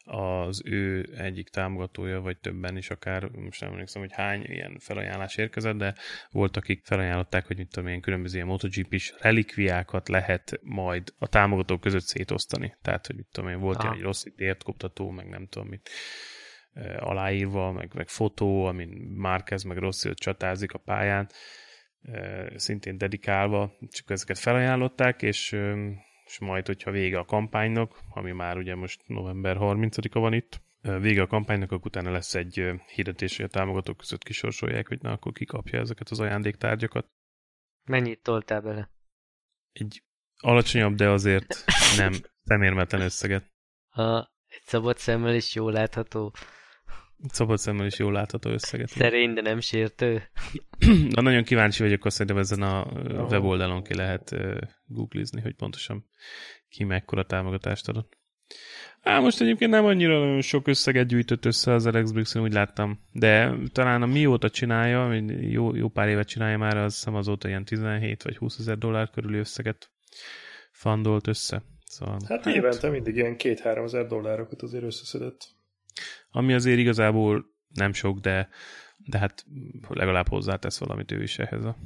[0.04, 5.36] az ő egyik támogatója, vagy többen is akár, most nem emlékszem, hogy hány ilyen felajánlás
[5.36, 5.94] érkezett, de
[6.30, 11.80] volt, akik felajánlották, hogy mit tudom én, különböző ilyen MotoGP-s relikviákat lehet majd a támogatók
[11.80, 12.76] között szétosztani.
[12.82, 15.90] Tehát, hogy mit tudom én, volt ilyen egy rossz ért koptató, meg nem tudom mit
[16.98, 21.28] aláírva, meg, meg fotó, amin Márquez meg Rossi csatázik a pályán,
[22.56, 25.56] szintén dedikálva, csak ezeket felajánlották, és
[26.28, 31.22] és majd, hogyha vége a kampánynak, ami már ugye most november 30-a van itt, vége
[31.22, 35.32] a kampánynak, akkor utána lesz egy hirdetés, hogy a támogatók között kisorsolják, hogy na, akkor
[35.32, 37.06] ki kapja ezeket az ajándéktárgyakat.
[37.84, 38.90] Mennyit toltál bele?
[39.72, 40.02] Egy
[40.36, 41.64] alacsonyabb, de azért
[41.96, 42.12] nem
[42.44, 43.50] szemérmetlen összeget.
[43.88, 46.34] Ha egy szabad szemmel is jól látható.
[47.26, 48.88] Szabad szemmel is jól látható összeget.
[48.88, 50.22] Szerény, de nem sértő.
[51.14, 52.86] Na, nagyon kíváncsi vagyok, azt szerintem ezen a
[53.30, 56.08] weboldalon ki lehet uh, googlizni, hogy pontosan
[56.68, 58.16] ki mekkora támogatást adott.
[59.00, 63.00] Á, most egyébként nem annyira nagyon sok összeget gyűjtött össze az Alex Brixen, úgy láttam.
[63.12, 67.64] De talán a mióta csinálja, jó, jó pár évet csinálja már, az hiszem azóta ilyen
[67.64, 69.90] 17 vagy 20 ezer dollár körüli összeget
[70.70, 71.62] fandolt össze.
[71.84, 75.56] Szóval, hát, hát évente mindig ilyen 2-3 ezer dollárokat azért összeszedett
[76.30, 78.48] ami azért igazából nem sok, de,
[78.96, 79.44] de hát
[79.88, 81.76] legalább hozzátesz valamit ő is ehhez a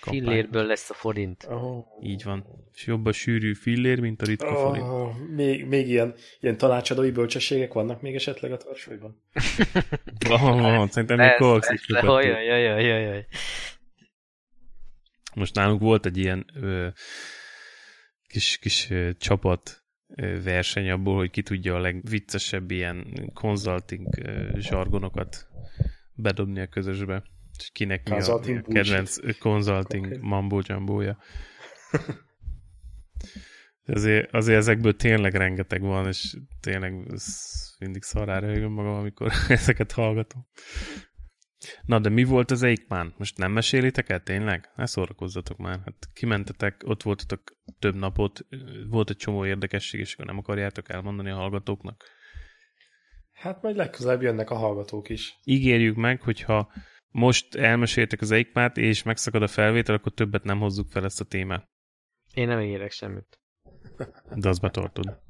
[0.00, 0.22] kampány.
[0.22, 1.46] Fillérből lesz a forint.
[1.50, 1.84] Oh.
[2.02, 2.46] Így van.
[2.74, 5.30] És jobb a sűrű fillér, mint a ritka oh, forint.
[5.34, 9.22] Még, még ilyen, ilyen tanácsadói bölcsességek vannak még esetleg a tarsolyban?
[10.28, 11.86] van, van, szerintem még kolx is
[15.34, 16.88] Most nálunk volt egy ilyen ö,
[18.26, 19.77] kis, kis ö, csapat,
[20.42, 24.08] verseny abból, hogy ki tudja a legviccesebb ilyen consulting
[24.56, 25.48] zsargonokat
[26.14, 27.22] bedobni a közösbe.
[27.58, 30.18] És kinek mi a, a kedvenc consulting okay.
[30.20, 31.18] mambo jambója.
[33.86, 36.92] azért, azért ezekből tényleg rengeteg van, és tényleg
[37.78, 40.46] mindig szarára jön magam, amikor ezeket hallgatom.
[41.84, 43.14] Na, de mi volt az Eikmán?
[43.16, 44.70] Most nem mesélitek el tényleg?
[44.76, 45.80] Ne szórakozzatok már.
[45.84, 48.46] Hát kimentetek, ott voltatok több napot,
[48.88, 52.04] volt egy csomó érdekesség, és akkor nem akarjátok elmondani a hallgatóknak?
[53.32, 55.38] Hát majd legközelebb jönnek a hallgatók is.
[55.44, 56.72] Ígérjük meg, hogyha
[57.08, 61.24] most elmeséltek az EICMÁT, és megszakad a felvétel, akkor többet nem hozzuk fel ezt a
[61.24, 61.64] témát.
[62.34, 63.40] Én nem érek semmit.
[64.34, 65.20] De azt betartod.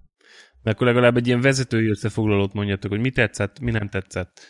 [0.62, 4.40] De akkor legalább egy ilyen vezetői összefoglalót mondjatok, hogy mi tetszett, mi nem tetszett.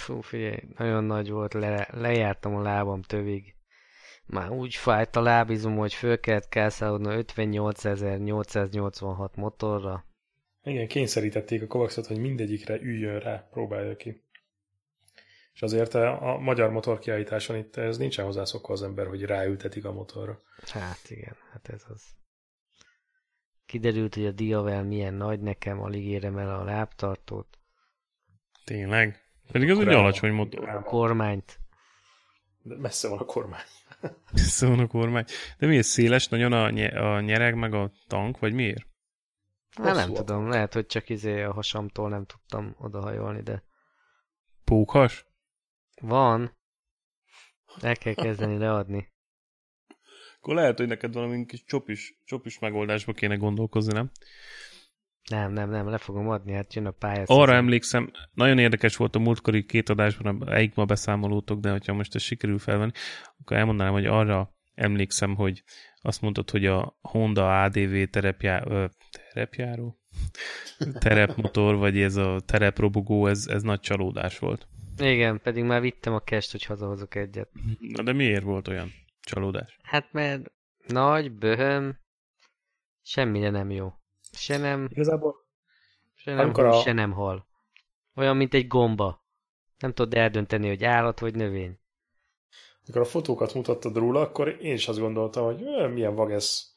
[0.00, 3.54] Fú, figyelj, nagyon nagy volt, le, lejártam a lábam tövig.
[4.26, 10.04] Már úgy fájt a lábizom, hogy föl kellett kászálódni 58.886 motorra.
[10.62, 14.24] Igen, kényszerítették a Kovacsot, hogy mindegyikre üljön rá, próbálja ki.
[15.54, 19.92] És azért a, a magyar motorkiállításon itt ez nincsen hozzászokva az ember, hogy ráültetik a
[19.92, 20.40] motorra.
[20.66, 22.02] Hát igen, hát ez az.
[23.66, 27.58] Kiderült, hogy a Diavel milyen nagy nekem, alig érem el a lábtartót.
[28.64, 29.29] Tényleg?
[29.52, 30.68] Pedig az egy alacsony motor.
[30.68, 31.58] A kormányt.
[32.62, 33.64] De messze van a kormány.
[34.32, 35.24] messze van a kormány.
[35.58, 38.86] De miért széles nagyon a, nye, a nyereg meg a tank, vagy miért?
[39.82, 43.62] Hát nem tudom, lehet, hogy csak izé a hasamtól nem tudtam odahajolni, de...
[44.64, 45.26] Pókhas?
[46.00, 46.56] Van.
[47.80, 49.08] El kell kezdeni leadni.
[50.36, 54.10] Akkor lehet, hogy neked valami kis csopis, csopis megoldásba kéne gondolkozni, nem?
[55.28, 57.22] Nem, nem, nem, le fogom adni, hát jön a pálya.
[57.26, 62.14] Arra emlékszem, nagyon érdekes volt a múltkori két adásban, egyik ma beszámolótok, de hogyha most
[62.14, 62.92] ez sikerül felvenni,
[63.38, 65.62] akkor elmondanám, hogy arra emlékszem, hogy
[66.02, 68.86] azt mondtad, hogy a Honda ADV terepjá, ö,
[69.32, 70.00] terepjáró?
[70.98, 74.68] terepmotor, vagy ez a tereprobogó, ez, ez nagy csalódás volt.
[74.98, 77.48] Igen, pedig már vittem a kest, hogy hazahozok egyet.
[77.78, 79.78] Na de miért volt olyan csalódás?
[79.82, 80.52] Hát mert
[80.86, 81.98] nagy, böhöm,
[83.02, 83.92] semmire nem jó.
[84.32, 84.88] Se nem...
[84.90, 85.48] Igazából
[86.14, 86.80] se nem hús, a...
[86.80, 87.46] se nem hal.
[88.14, 89.24] Olyan, mint egy gomba.
[89.78, 91.78] Nem tudod eldönteni, hogy állat vagy növény.
[92.80, 96.74] Amikor a fotókat mutattad róla, akkor én is azt gondoltam, hogy milyen vagesz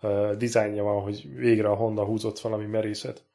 [0.00, 3.26] uh, dizájnja van, hogy végre a Honda húzott valami merészet.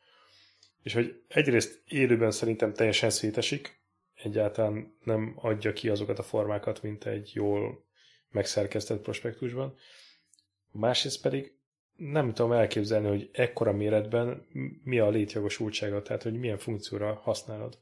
[0.83, 3.81] És hogy egyrészt élőben szerintem teljesen szétesik,
[4.13, 7.85] egyáltalán nem adja ki azokat a formákat, mint egy jól
[8.29, 9.75] megszerkesztett prospektusban.
[10.71, 11.56] Másrészt pedig
[11.97, 14.47] nem tudom elképzelni, hogy ekkora méretben
[14.83, 17.79] mi a létjogosultsága, tehát hogy milyen funkcióra használod.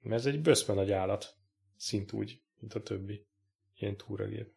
[0.00, 1.34] Mert ez egy böszme nagy állat,
[1.76, 3.26] szint úgy, mint a többi
[3.74, 4.48] ilyen túragép.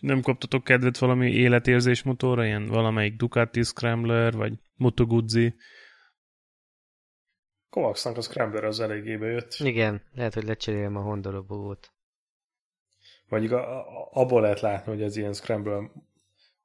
[0.00, 5.54] Nem kaptatok kedvet valami életérzés motorra, ilyen valamelyik Ducati Scrambler, vagy Moto Guzzi?
[7.70, 9.56] Kovacsnak a Scrambler az eléggé bejött.
[9.58, 11.92] Igen, lehet, hogy lecserélem a Honda robót.
[13.28, 15.90] A, abból lehet látni, hogy ez ilyen Scrambler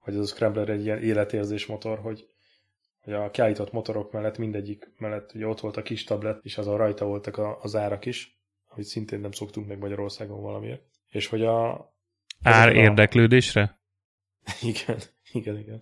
[0.03, 2.27] hogy ez a Scrambler egy ilyen életérzés motor, hogy,
[3.01, 6.77] hogy a kiállított motorok mellett mindegyik mellett ugye ott volt a kis tablet, és azon
[6.77, 10.81] rajta voltak a, az árak is, hogy szintén nem szoktunk meg Magyarországon valamiért.
[11.09, 11.91] És hogy a...
[12.41, 12.73] Ár a...
[12.73, 13.79] érdeklődésre?
[14.61, 14.97] igen,
[15.31, 15.81] igen, igen.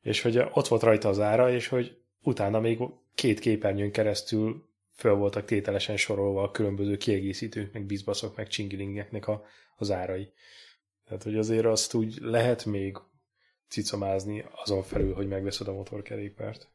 [0.00, 2.78] És hogy ott volt rajta az ára, és hogy utána még
[3.14, 9.44] két képernyőn keresztül föl voltak tételesen sorolva a különböző kiegészítők, meg bizbaszok, meg csingilingeknek a,
[9.76, 10.32] az árai.
[11.04, 12.98] Tehát, hogy azért azt úgy lehet még
[13.68, 16.72] cicomázni azon felül, hogy megveszed a motorkerékpárt.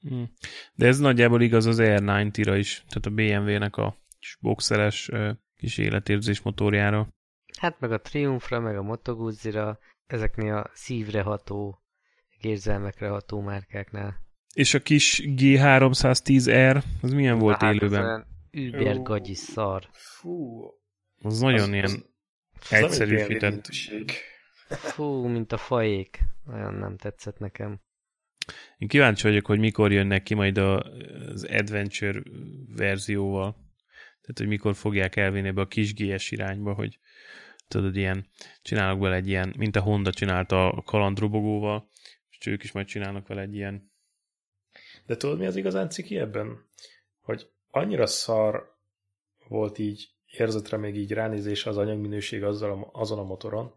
[0.00, 0.32] Hmm.
[0.74, 5.10] De ez nagyjából igaz az R90-ra is, tehát a BMW-nek a kis boxeres
[5.56, 7.08] kis életérzés motorjára.
[7.58, 11.82] Hát meg a Triumphra, meg a Moto Guzzi-ra, ezeknél a szívre ható,
[12.40, 14.28] érzelmekre ható márkáknál.
[14.54, 18.04] És a kis G310R, az milyen volt hát élőben?
[18.04, 19.88] Az Uber gagyi szar.
[19.92, 20.64] Fú.
[21.22, 22.08] Az nagyon az, ilyen az,
[22.70, 23.68] Egyszerűsített.
[24.68, 26.20] Fú, mint a fajék.
[26.46, 27.80] Olyan nem tetszett nekem.
[28.78, 32.22] Én kíváncsi vagyok, hogy mikor jönnek ki majd az Adventure
[32.76, 33.52] verzióval.
[34.20, 36.98] Tehát, hogy mikor fogják elvinni ebbe a kis GS irányba, hogy
[37.68, 38.26] tudod, ilyen,
[38.62, 41.88] csinálok vele egy ilyen, mint a Honda csinálta a kalandrobogóval,
[42.30, 43.92] és ők is majd csinálnak vele egy ilyen.
[45.06, 46.68] De tudod, mi az igazán ciki ebben?
[47.20, 48.76] Hogy annyira szar
[49.48, 53.74] volt így érzetre még így ránézés az anyagminőség azzal a, azon a motoron,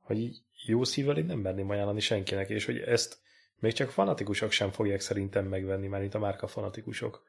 [0.00, 3.18] hogy így jó szívvel én nem merném ajánlani senkinek, és hogy ezt
[3.58, 7.26] még csak fanatikusok sem fogják szerintem megvenni, már itt a márka fanatikusok.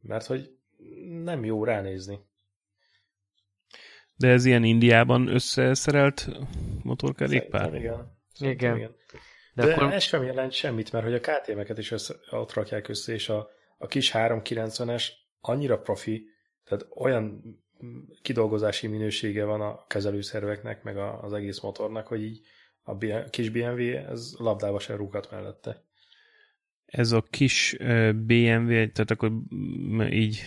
[0.00, 0.56] Mert hogy
[1.22, 2.18] nem jó ránézni.
[4.16, 6.28] De ez ilyen Indiában összeszerelt
[6.82, 7.62] motorkerékpár?
[7.62, 8.18] Szerintem igen.
[8.32, 8.96] Szerintem igen.
[9.54, 9.92] De, De akkor...
[9.92, 13.50] ez sem jelent semmit, mert hogy a KTM-eket is össze, ott rakják össze, és a,
[13.78, 15.08] a kis 390-es
[15.40, 16.28] annyira profi,
[16.64, 17.42] tehát olyan
[18.22, 22.46] kidolgozási minősége van a kezelőszerveknek, meg az egész motornak, hogy így
[22.82, 22.96] a
[23.30, 25.84] kis BMW, ez labdába sem rúgat mellette.
[26.84, 27.76] Ez a kis
[28.14, 29.32] BMW, tehát akkor
[30.10, 30.40] így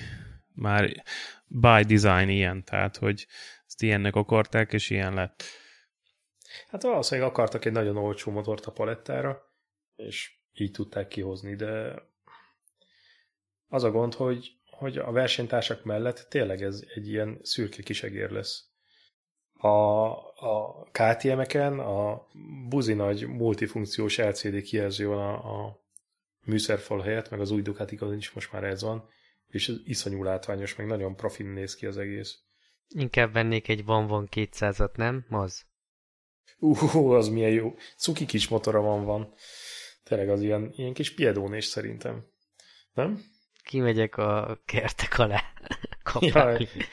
[0.53, 1.03] már
[1.47, 3.27] by design ilyen, tehát hogy
[3.67, 5.43] ezt ilyennek akarták, és ilyen lett.
[6.67, 9.53] Hát valószínűleg akartak egy nagyon olcsó motort a palettára,
[9.95, 12.03] és így tudták kihozni, de
[13.67, 18.65] az a gond, hogy hogy a versenytársak mellett tényleg ez egy ilyen szürke kisegér lesz.
[19.53, 19.67] A,
[20.35, 22.27] a KTM-eken a
[22.69, 25.79] buzi nagy multifunkciós LCD kijelző van a, a
[26.45, 29.09] műszerfal helyett, meg az új ducati is most már ez van,
[29.47, 32.39] és ez iszonyú látványos, meg nagyon profin néz ki az egész.
[32.87, 35.25] Inkább vennék egy Van Van 200-at, nem?
[35.29, 35.65] Az.
[36.59, 37.75] Uh, az milyen jó.
[37.97, 39.33] Cuki kis motora van van.
[40.03, 42.25] Tényleg az ilyen, ilyen kis piedónés szerintem.
[42.93, 43.35] Nem?
[43.67, 45.41] Kimegyek a kertek alá.
[46.03, 46.67] Kapálni.
[46.75, 46.85] Ja,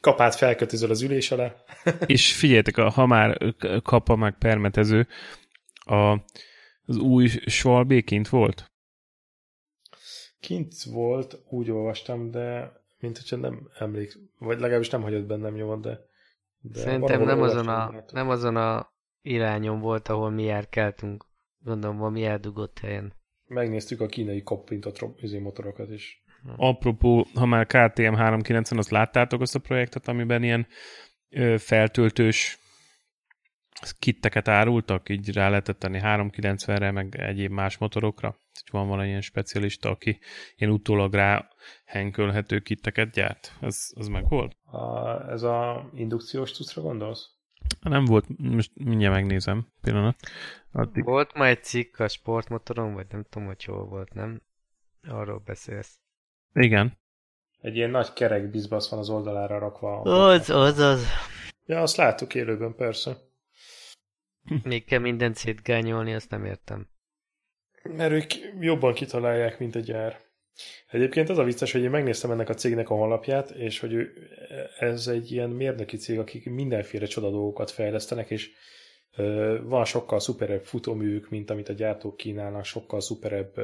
[0.00, 1.54] kapát felkötözöl az ülés alá.
[2.06, 5.06] És figyeljetek, ha már kapa meg permetező,
[5.74, 6.12] a,
[6.86, 8.72] az új Schwalbe kint volt?
[10.40, 15.80] Kint volt, úgy olvastam, de mint hogyha nem emlék, vagy legalábbis nem hagyott bennem nyomot,
[15.80, 16.00] de,
[16.60, 21.24] de Szerintem nem azon, a, nem azon a irányon volt, ahol mi járkáltunk.
[21.58, 23.14] Gondolom, valami eldugott helyen.
[23.46, 26.24] Megnéztük a kínai koppintott izé motorokat is.
[26.56, 30.66] Apropó, ha már KTM 390, azt láttátok azt a projektet, amiben ilyen
[31.30, 32.58] ö, feltöltős
[33.98, 38.28] kitteket árultak, így rá lehetett tenni 390-re, meg egyéb más motorokra.
[38.28, 40.18] Hogy van valamilyen specialista, aki
[40.56, 41.48] ilyen utólag rá
[41.84, 43.52] henkölhető kitteket gyárt.
[43.60, 44.56] Ez, az meg volt?
[44.64, 47.35] A, ez a indukciós tuszra gondolsz?
[47.80, 50.16] Nem volt, most mindjárt megnézem, pillanat.
[50.72, 51.04] Addig.
[51.04, 54.42] Volt már egy cikk a sportmotoron, vagy nem tudom, hogy hol volt, nem?
[55.08, 55.98] Arról beszélsz.
[56.52, 56.98] Igen.
[57.60, 60.00] Egy ilyen nagy kerek bizbasz van az oldalára rakva.
[60.00, 61.06] Az, az, az.
[61.66, 63.16] Ja, azt láttuk élőben, persze.
[64.62, 66.88] Még kell mindent szétgányolni, azt nem értem.
[67.82, 70.25] Mert ők jobban kitalálják, mint a gyár.
[70.90, 73.94] Egyébként az a vicces, hogy én megnéztem ennek a cégnek a honlapját, és hogy
[74.78, 78.50] ez egy ilyen mérnöki cég, akik mindenféle csoda dolgokat fejlesztenek, és
[79.62, 83.54] van sokkal szuperebb futóművük, mint amit a gyártók kínálnak, sokkal szuperebb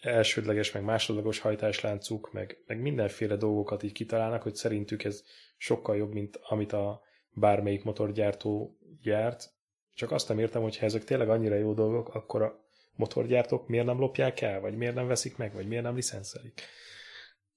[0.00, 5.22] elsődleges, meg másodlagos hajtásláncuk, meg, meg mindenféle dolgokat így kitalálnak, hogy szerintük ez
[5.56, 9.50] sokkal jobb, mint amit a bármelyik motorgyártó gyárt.
[9.94, 12.42] Csak azt nem értem, hogy ha ezek tényleg annyira jó dolgok, akkor
[12.96, 16.62] motorgyártók miért nem lopják el, vagy miért nem veszik meg, vagy miért nem licenszelik.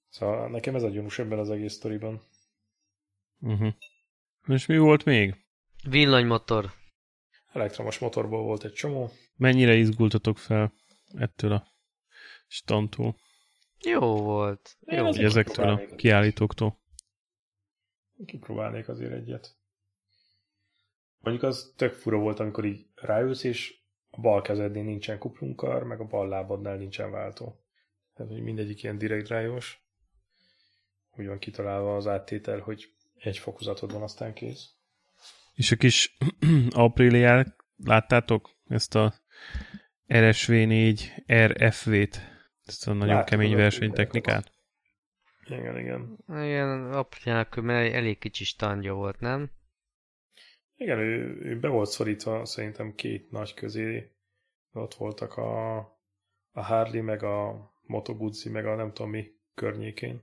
[0.08, 2.22] Szóval nekem ez a gyanús ebben az egész sztoriban.
[3.40, 3.72] Uh-huh.
[4.46, 5.34] És mi volt még?
[5.88, 6.72] Villanymotor.
[7.52, 9.10] Elektromos motorból volt egy csomó.
[9.36, 10.72] Mennyire izgultatok fel
[11.14, 11.72] ettől a
[12.46, 13.16] standtól?
[13.80, 14.76] Jó volt.
[14.80, 14.96] Jó.
[14.96, 15.12] Jó.
[15.12, 16.78] Ezektől a kiállítóktól.
[18.26, 19.56] Kipróbálnék azért egyet.
[21.18, 23.83] Mondjuk az tök fura volt, amikor így ráülsz, és
[24.16, 27.64] a bal kezednél nincsen kuplunkar, meg a bal lábadnál nincsen váltó.
[28.14, 29.82] Tehát, hogy mindegyik ilyen direct drive-os.
[31.16, 34.70] Úgy van kitalálva az áttétel, hogy egy fokozatod van, aztán kész.
[35.54, 36.16] És a kis
[36.70, 38.50] Apriliát láttátok?
[38.68, 39.14] Ezt a
[40.08, 41.00] RSV4
[41.32, 42.20] RFV-t?
[42.64, 44.52] Ezt a nagyon Láttam kemény versenytechnikát?
[45.46, 46.18] Igen, igen.
[46.28, 49.50] Igen, Apriliának elég kicsi standja volt, nem?
[50.76, 54.10] Igen, ő, ő be volt szorítva szerintem két nagy közé.
[54.72, 55.76] Ott voltak a,
[56.52, 60.22] a Harley, meg a Moto Guzzi, meg a nem tudom mi környékén.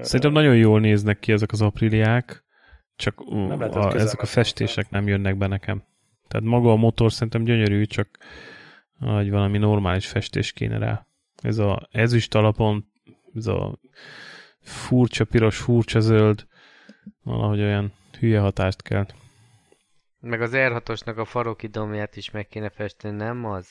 [0.00, 2.44] Szerintem nagyon jól néznek ki ezek az apriliák,
[2.96, 5.84] csak a, ezek a festések nem jönnek be nekem.
[6.28, 8.18] Tehát maga a motor szerintem gyönyörű, csak
[8.98, 11.06] hogy valami normális festés kéne rá.
[11.42, 12.92] Ez a ezüst alapon,
[13.34, 13.78] ez a
[14.60, 16.46] furcsa piros, furcsa zöld,
[17.22, 19.06] valahogy olyan hülye hatást kell.
[20.20, 23.68] Meg az R6-osnak a farokidomját is meg kéne festeni, nem az?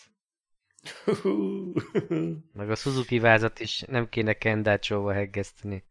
[2.53, 5.83] meg a Suzuki vázat is nem kéne kendácsóval heggeszteni.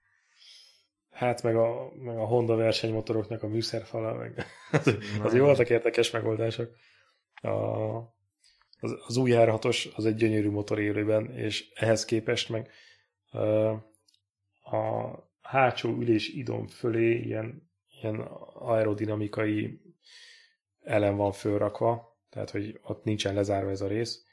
[1.10, 6.10] Hát meg a, meg a Honda versenymotoroknak a műszerfala, meg az, az jó voltak érdekes
[6.10, 6.70] megoldások.
[7.34, 7.48] A,
[8.80, 12.70] az, az új R6-os az egy gyönyörű motor élőben, és ehhez képest meg
[14.62, 15.10] a
[15.48, 17.70] hátsó ülés idom fölé ilyen,
[18.00, 18.20] ilyen
[18.54, 19.80] aerodinamikai
[20.82, 24.24] elem van fölrakva, tehát hogy ott nincsen lezárva ez a rész,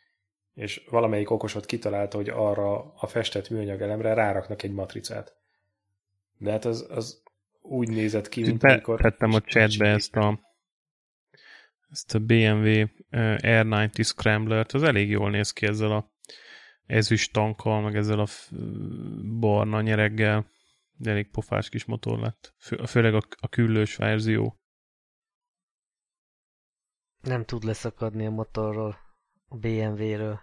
[0.54, 5.36] és valamelyik okosot kitalálta, hogy arra a festett műanyag elemre ráraknak egy matricát.
[6.38, 7.24] De hát az, az
[7.62, 9.02] úgy nézett ki, mint Be, amikor...
[9.02, 10.40] Tettem a chatbe ezt a
[11.92, 16.12] ezt a BMW R90 Scrambler-t, az elég jól néz ki ezzel a
[16.86, 18.28] ezüst tankkal, meg ezzel a
[19.40, 20.54] barna nyereggel.
[21.04, 22.56] Elég pofás kis motor lett.
[22.58, 24.60] Fő, főleg a, a küllős verzió.
[27.22, 28.98] Nem tud leszakadni a motorról,
[29.48, 30.40] a BMW-ről.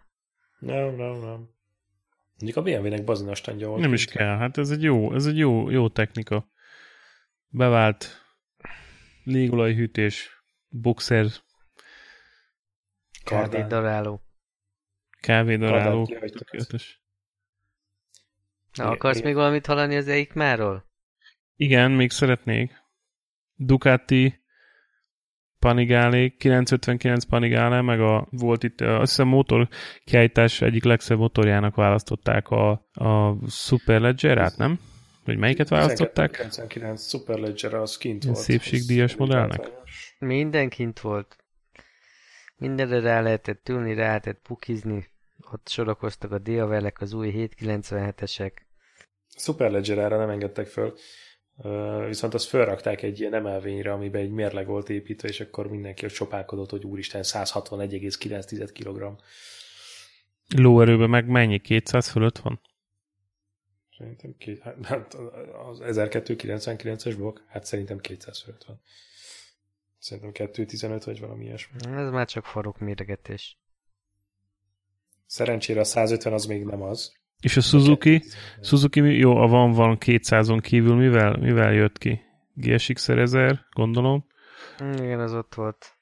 [0.58, 1.50] Nem, nem, nem.
[2.38, 3.80] Mondjuk a BMW-nek standja volt.
[3.80, 6.50] Nem is kell, hát ez egy jó, ez egy jó, jó technika.
[7.48, 8.22] Bevált
[9.24, 11.26] légolajhűtés, boxer,
[13.24, 14.22] kávédaráló.
[15.20, 17.01] Kávédaráló, tökéletes.
[18.74, 20.84] Na, akarsz még valamit hallani az EICMA-ról?
[21.56, 22.72] Igen, még szeretnék.
[23.54, 24.40] Ducati
[25.58, 29.68] Panigale, 959 Panigale, meg a, volt itt, azt hiszem motor
[30.04, 34.80] kiállítás egyik legszebb motorjának választották a, a Superledger-át, nem?
[35.24, 36.30] Vagy melyiket választották?
[36.30, 38.36] 99 Superledger az kint volt.
[38.36, 39.70] Szépségdíjas modellnek?
[40.18, 41.36] Minden kint volt.
[42.56, 45.11] Mindenre rá lehetett ülni, rá lehetett pukizni.
[45.52, 48.52] Ott sorakoztak a diavelek, az új 797-esek.
[49.36, 50.94] Superledger erre nem engedtek föl.
[52.06, 56.10] Viszont azt felrakták egy ilyen emelvényre, amiben egy mérleg volt építve, és akkor mindenki ott
[56.10, 59.20] sopálkodott, hogy úristen 161,9 kg.
[60.60, 61.58] Lóerőben meg mennyi?
[61.58, 62.60] 200 fölött van?
[63.98, 65.14] Szerintem két, hát
[65.68, 68.80] az 1299-es blokk, hát szerintem 200 fölött van.
[69.98, 71.76] Szerintem 215 vagy valami ilyesmi.
[71.84, 73.58] Ez már csak farok méregetés.
[75.32, 77.12] Szerencsére a 150 az még nem az.
[77.40, 78.22] És a Suzuki,
[78.60, 82.20] Suzuki jó, a van van 200-on kívül mivel, mivel jött ki?
[82.54, 84.26] GSX 1000, gondolom.
[84.78, 85.96] Igen, az ott volt.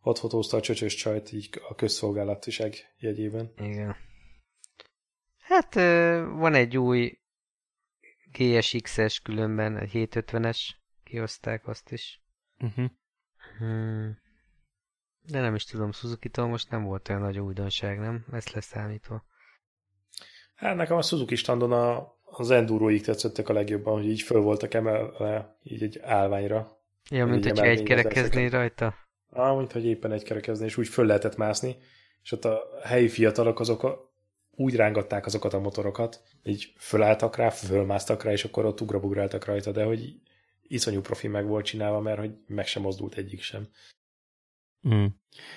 [0.00, 3.52] Ott fotózta a csöcsös csajt így a közszolgálatiság jegyében.
[3.56, 3.96] Igen.
[5.38, 5.74] Hát
[6.38, 7.18] van egy új
[8.32, 10.58] GSX-es különben, egy 750-es,
[11.04, 12.22] kihozták azt is.
[12.58, 12.90] Uh-huh.
[13.58, 14.28] Hmm.
[15.26, 18.24] De nem is tudom, Suzuki-tól most nem volt olyan nagy újdonság, nem?
[18.32, 19.24] Ezt leszámítva.
[20.54, 24.74] Hát nekem a Suzuki standon a, az enduro tetszettek a legjobban, hogy így föl voltak
[24.74, 26.78] emelve így egy állványra.
[27.10, 28.94] Ja, mint hogy egy kerekezni rajta?
[29.30, 31.76] Ah, mint hogy éppen egy kerekezni, és úgy föl lehetett mászni,
[32.22, 34.12] és ott a helyi fiatalok azok a,
[34.50, 39.72] úgy rángatták azokat a motorokat, így fölálltak rá, fölmásztak rá, és akkor ott ugrabugráltak rajta,
[39.72, 40.20] de hogy
[40.62, 43.68] iszonyú profi meg volt csinálva, mert hogy meg sem mozdult egyik sem.
[44.88, 45.06] Mm.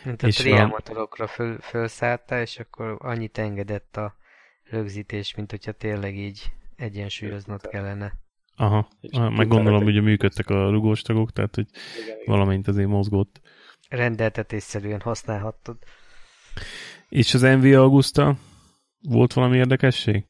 [0.04, 4.16] Tehát és a motorokra föl, fölszállta, és akkor annyit engedett a
[4.64, 8.14] rögzítés, mint hogyha tényleg így egyensúlyoznod kellene.
[8.56, 11.68] Aha, meg gondolom, hogy működtek a rugós tagok, tehát hogy
[12.04, 13.42] igen, valamint azért mozgott.
[13.90, 15.78] Rendeltetésszerűen használhattad.
[17.10, 18.38] És az MV Augusta
[19.02, 20.26] volt valami érdekesség?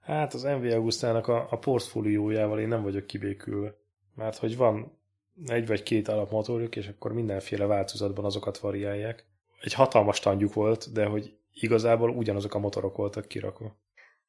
[0.00, 3.74] Hát az MV Augustának a, a portfóliójával én nem vagyok kibékülve.
[4.14, 4.97] Mert hogy van
[5.46, 9.24] egy vagy két alapmotorjuk, és akkor mindenféle változatban azokat variálják.
[9.60, 13.78] Egy hatalmas tandjuk volt, de hogy igazából ugyanazok a motorok voltak kirakva.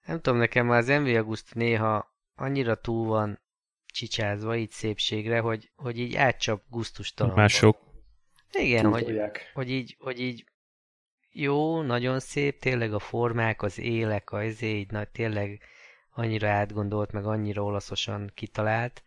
[0.05, 3.39] Nem tudom, nekem már az MV August néha annyira túl van
[3.85, 7.35] csicsázva így szépségre, hogy, hogy így átcsap gusztustalan.
[7.35, 7.77] Mások.
[8.51, 9.19] Igen, hogy,
[9.53, 10.45] hogy, így, hogy így
[11.31, 15.61] jó, nagyon szép, tényleg a formák, az élek, az izé, így na, tényleg
[16.11, 19.03] annyira átgondolt, meg annyira olaszosan kitalált,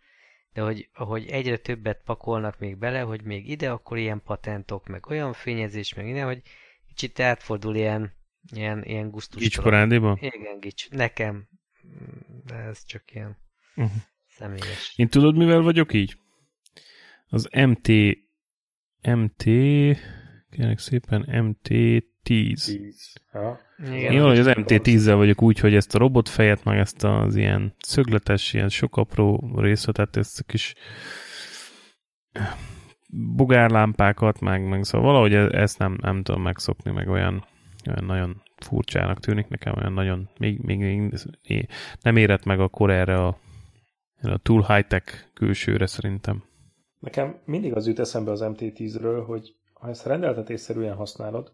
[0.53, 5.07] de hogy ahogy egyre többet pakolnak még bele, hogy még ide, akkor ilyen patentok, meg
[5.07, 6.43] olyan fényezés, meg ide, hogy
[6.87, 8.13] kicsit átfordul ilyen,
[8.53, 9.43] ilyen, ilyen gusztus.
[9.43, 10.19] Gics parádéba?
[10.21, 10.91] Igen, gics.
[10.91, 11.49] Nekem.
[12.45, 13.37] De ez csak ilyen
[13.77, 13.97] uh-huh.
[14.29, 14.93] személyes.
[14.97, 16.17] Én tudod, mivel vagyok így?
[17.29, 17.89] Az MT
[19.03, 19.43] MT
[20.51, 21.69] kérlek szépen MT
[22.23, 22.79] 10.
[23.33, 23.61] Ja.
[23.95, 28.53] Én valahogy az MT-10-zel vagyok úgy, hogy ezt a robotfejet, meg ezt az ilyen szögletes,
[28.53, 30.75] ilyen sok apró részletet, ezt a kis
[33.09, 37.45] bugárlámpákat, meg, meg szóval valahogy e- ezt nem, nem tudom megszokni, meg olyan,
[37.87, 41.69] olyan nagyon furcsának tűnik nekem, olyan nagyon, még, még, még
[42.01, 43.39] nem érett meg a kor erre a,
[44.23, 46.45] a túl high-tech külsőre szerintem.
[46.99, 51.53] Nekem mindig az jut eszembe az MT-10-ről, hogy ha ezt rendeltetésszerűen használod,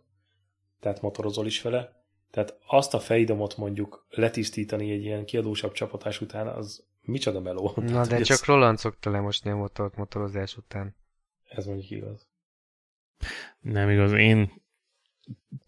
[0.80, 1.98] tehát motorozol is vele,
[2.30, 7.72] tehát azt a fejdomot mondjuk letisztítani egy ilyen kiadósabb csapatás után, az micsoda meló.
[7.76, 8.44] Na, tehát, de csak ez...
[8.44, 10.96] Roland szokta lemosni a motort motorozás után.
[11.48, 12.28] Ez mondjuk igaz.
[13.60, 14.62] Nem igaz, én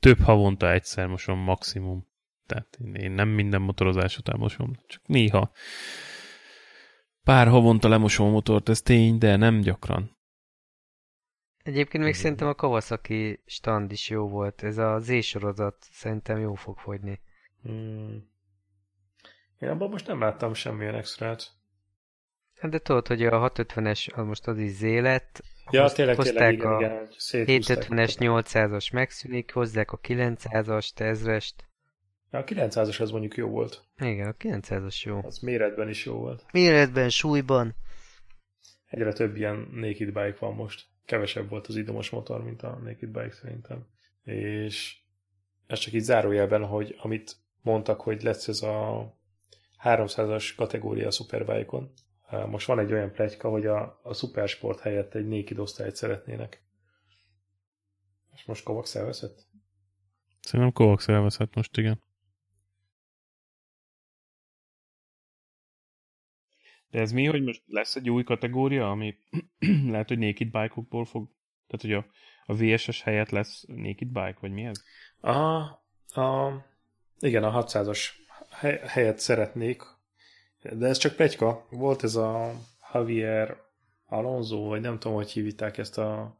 [0.01, 2.09] több havonta egyszer mosom maximum.
[2.47, 5.53] Tehát én nem minden motorozás után mosom, csak néha.
[7.25, 10.19] Pár havonta lemosom a motort, ez tény, de nem gyakran.
[11.71, 14.63] Egyébként még szerintem a Kawasaki stand is jó volt.
[14.63, 17.21] Ez a Z-sorozat szerintem jó fog fogyni.
[17.63, 18.29] Hmm.
[19.59, 21.47] Én abban most nem láttam semmilyen extrát.
[22.61, 26.53] Hát de tudod, hogy a 650-es most az is Z lett, Ja, Hoz, tényleg, tényleg,
[26.53, 31.55] igen, a igen, 750-es, 800-as megszűnik, hozzák a 900-as, 1000-est.
[32.31, 33.85] Ja, a 900-as az mondjuk jó volt.
[33.99, 35.21] Igen, a 900-as jó.
[35.25, 36.45] Az méretben is jó volt.
[36.53, 37.75] Méretben, súlyban.
[38.87, 40.89] Egyre több ilyen naked bike van most.
[41.11, 43.87] Kevesebb volt az idomos motor, mint a naked bike szerintem.
[44.23, 44.99] És
[45.67, 49.07] ez csak így zárójelben, hogy amit mondtak, hogy lesz ez a
[49.85, 51.93] 300-as kategória a Superbike-on,
[52.47, 56.63] most van egy olyan plegyka, hogy a, a szupersport helyett egy naked osztályt szeretnének.
[58.35, 59.47] És most Kovacs elveszett?
[60.41, 62.03] Szerintem Kovacs elveszett most, igen.
[66.91, 69.17] De ez mi, hogy most lesz egy új kategória, ami
[69.93, 71.29] lehet, hogy naked bike-okból fog,
[71.67, 72.07] tehát hogy a,
[72.53, 74.83] a VSS helyett lesz naked bike, vagy mi ez?
[75.21, 75.61] A,
[76.21, 76.53] a,
[77.19, 78.09] igen, a 600-as
[78.87, 79.83] helyet szeretnék,
[80.63, 81.67] de ez csak plegyka.
[81.71, 82.53] Volt ez a
[82.93, 83.57] Javier
[84.07, 86.39] Alonso, vagy nem tudom, hogy hívták ezt a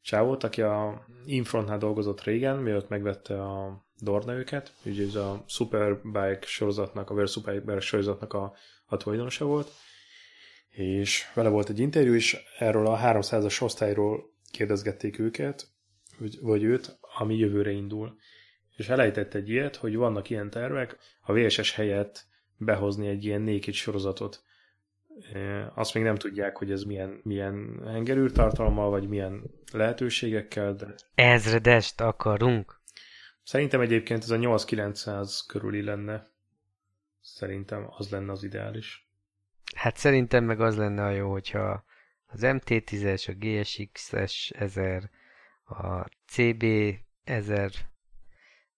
[0.00, 6.46] csávót, aki a Infrontnál dolgozott régen, mielőtt megvette a Dorna őket, ugye ez a Superbike
[6.46, 8.54] sorozatnak, a World Superbike sorozatnak a,
[8.90, 9.70] a tulajdonosa volt,
[10.68, 15.68] és vele volt egy interjú, és erről a 300-as osztályról kérdezgették őket,
[16.40, 18.18] vagy, őt, ami jövőre indul.
[18.76, 22.24] És elejtett egy ilyet, hogy vannak ilyen tervek, a VSS helyett
[22.56, 24.42] behozni egy ilyen naked sorozatot.
[25.74, 30.94] Azt még nem tudják, hogy ez milyen, milyen hengerűr tartalommal, vagy milyen lehetőségekkel, de...
[31.14, 32.80] Ezredest akarunk?
[33.42, 36.30] Szerintem egyébként ez a 8-900 körüli lenne.
[37.20, 39.08] Szerintem az lenne az ideális.
[39.74, 41.84] Hát szerintem meg az lenne a jó, hogyha
[42.26, 45.10] az MT-10-es, a GSX-es 1000,
[45.64, 46.64] a CB
[47.24, 47.72] 1000,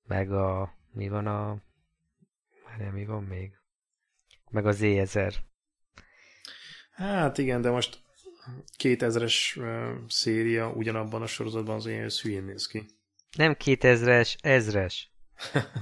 [0.03, 0.74] meg a...
[0.93, 1.62] mi van a...
[2.78, 3.53] Nem, mi van még?
[4.51, 5.34] Meg a Z1000.
[6.90, 8.03] Hát igen, de most
[8.78, 12.86] 2000-es uh, széria ugyanabban a sorozatban az olyan hülyén néz ki.
[13.36, 15.11] Nem 2000-es, ezres.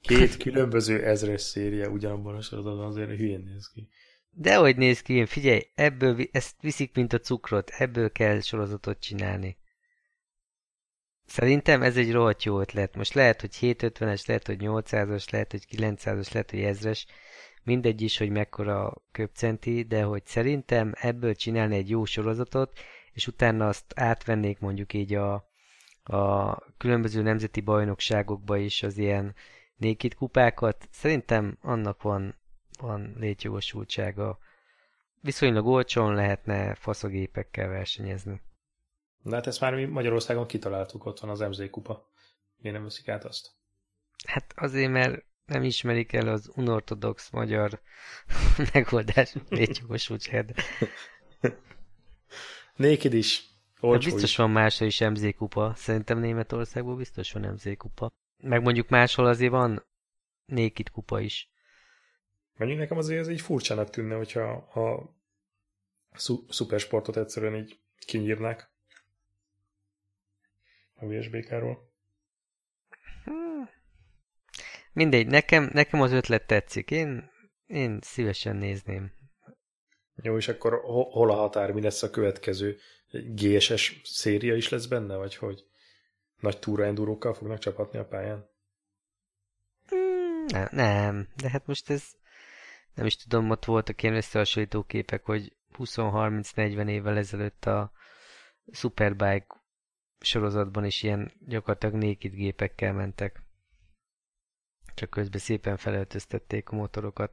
[0.00, 3.88] Két különböző ezres széria ugyanabban a sorozatban azért hülyén néz ki.
[4.30, 9.58] De hogy néz ki, figyelj, ebből ezt viszik, mint a cukrot, ebből kell sorozatot csinálni.
[11.26, 12.96] Szerintem ez egy rohadt jó ötlet.
[12.96, 17.06] Most lehet, hogy 750-es, lehet, hogy 800-as, lehet, hogy 900-as, lehet, hogy ezres.
[17.62, 22.78] Mindegy is, hogy mekkora köpcenti, de hogy szerintem ebből csinálni egy jó sorozatot,
[23.12, 25.32] és utána azt átvennék mondjuk így a,
[26.02, 29.34] a különböző nemzeti bajnokságokba is az ilyen
[29.80, 30.88] nékit kupákat.
[30.90, 32.34] Szerintem annak van,
[32.80, 34.38] van létjogosultsága.
[35.20, 38.40] Viszonylag olcsón lehetne faszagépekkel versenyezni.
[39.22, 42.10] De hát ezt már mi Magyarországon kitaláltuk, ott van az MZ kupa.
[42.56, 43.50] Miért nem veszik át azt?
[44.26, 47.80] Hát azért, mert nem ismerik el az unortodox magyar
[48.72, 50.62] megoldás létjogosultságát.
[52.76, 53.48] Néked is.
[53.80, 54.36] Hát biztos is.
[54.36, 55.72] van máshol is MZ kupa.
[55.76, 58.12] Szerintem Németországból biztos van MZ kupa.
[58.40, 59.88] Meg mondjuk máshol azért van
[60.50, 61.50] Nékit kupa is.
[62.56, 65.14] Mondjuk nekem azért ez így furcsának tűnne, hogyha a
[66.48, 68.70] szupersportot egyszerűen így kinyírnák
[70.94, 71.92] a VSBK-ról.
[73.24, 73.68] Hmm.
[74.92, 76.90] Mindegy, nekem, nekem az ötlet tetszik.
[76.90, 77.30] Én,
[77.66, 79.12] én szívesen nézném.
[80.22, 80.80] Jó, és akkor
[81.10, 82.78] hol a határ, mi lesz a következő?
[83.10, 85.69] GSS széria is lesz benne, vagy hogy?
[86.40, 88.48] Nagy túraendúrókkal fognak csapatni a pályán?
[89.88, 92.04] Hmm, nem, nem, de hát most ez
[92.94, 97.92] nem is tudom, ott voltak ilyen összehasonlító képek, hogy 20-30-40 évvel ezelőtt a
[98.72, 99.60] Superbike
[100.20, 103.42] sorozatban is ilyen gyakorlatilag naked gépekkel mentek.
[104.94, 107.32] Csak közben szépen felöltöztették a motorokat.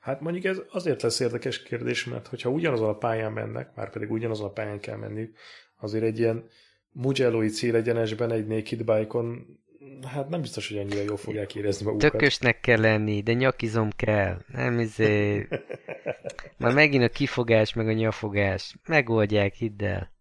[0.00, 4.10] Hát mondjuk ez azért lesz érdekes kérdés, mert hogyha ugyanazon a pályán mennek, már pedig
[4.10, 5.30] ugyanazon a pályán kell menni,
[5.76, 6.48] azért egy ilyen
[6.90, 9.58] Mugello-i célegyenesben egy naked bike-on
[10.04, 12.10] hát nem biztos, hogy annyira jól fogják érezni magukat.
[12.10, 14.42] Tökösnek kell lenni, de nyakizom kell.
[14.46, 15.46] Nem izé...
[16.58, 18.76] Már megint a kifogás, meg a nyafogás.
[18.86, 20.14] Megoldják, hidd el.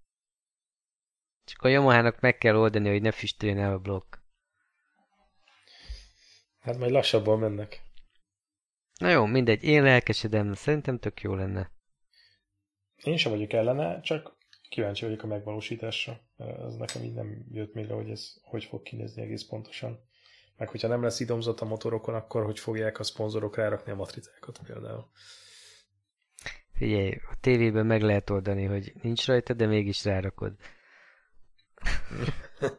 [1.43, 4.15] Csak a Yamaha-nak meg kell oldani, hogy ne füstüljön el a blokk.
[6.59, 7.81] Hát majd lassabban mennek.
[8.99, 11.71] Na jó, mindegy, én lelkesedem, szerintem tök jó lenne.
[13.03, 14.34] Én sem vagyok ellene, csak
[14.69, 16.19] kíváncsi vagyok a megvalósításra.
[16.37, 19.99] Ez nekem így nem jött még le, hogy ez hogy fog kinézni egész pontosan.
[20.57, 24.59] Meg hogyha nem lesz idomzott a motorokon, akkor hogy fogják a szponzorok rárakni a matricákat
[24.65, 25.09] például.
[26.73, 30.55] Figyelj, a tévében meg lehet oldani, hogy nincs rajta, de mégis rárakod.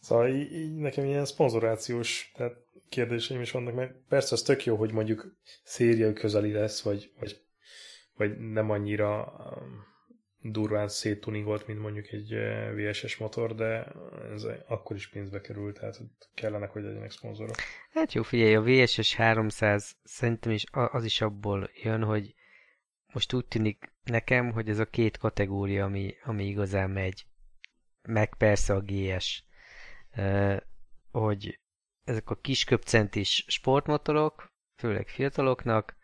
[0.00, 2.56] szóval így, így nekem ilyen szponzorációs tehát
[2.88, 7.40] kérdéseim is vannak, mert persze az tök jó, hogy mondjuk széria közeli lesz, vagy, vagy,
[8.26, 9.84] vagy nem annyira um,
[10.40, 13.92] durván széttuningolt, mint mondjuk egy uh, VSS motor, de
[14.32, 16.00] ez akkor is pénzbe kerül, tehát
[16.34, 17.54] kellene, hogy legyenek szponzorok.
[17.92, 22.34] Hát jó, figyelj, a VSS 300 szerintem is az is abból jön, hogy
[23.12, 27.26] most úgy tűnik nekem, hogy ez a két kategória, ami, ami igazán megy.
[28.02, 29.44] Meg persze a GS.
[30.16, 30.56] Uh,
[31.10, 31.60] hogy
[32.04, 35.96] ezek a kisköpcentis sportmotorok, főleg fiataloknak,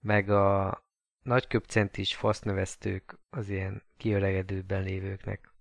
[0.00, 0.84] meg a
[1.22, 5.52] nagyköpcentis fasznövesztők az ilyen kiöregedőben lévőknek.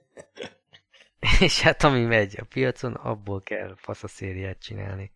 [1.40, 5.10] És hát ami megy a piacon, abból kell faszaszériát csinálni.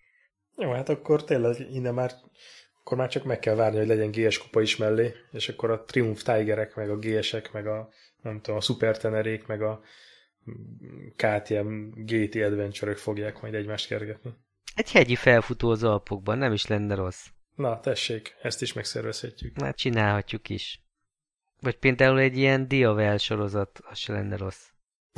[0.56, 2.12] Jó, hát akkor tényleg innen már
[2.84, 5.84] akkor már csak meg kell várni, hogy legyen GS kupa is mellé, és akkor a
[5.84, 7.88] Triumph Tigerek, meg a GS-ek, meg a
[8.22, 9.80] nem tudom, a Super Tenerék, meg a
[11.16, 14.34] KTM GT adventure fogják majd egymást kergetni.
[14.74, 17.26] Egy hegyi felfutó az Alpokban, nem is lenne rossz.
[17.54, 19.56] Na, tessék, ezt is megszervezhetjük.
[19.56, 20.80] Már csinálhatjuk is.
[21.60, 24.68] Vagy például egy ilyen Diavel sorozat, az se lenne rossz.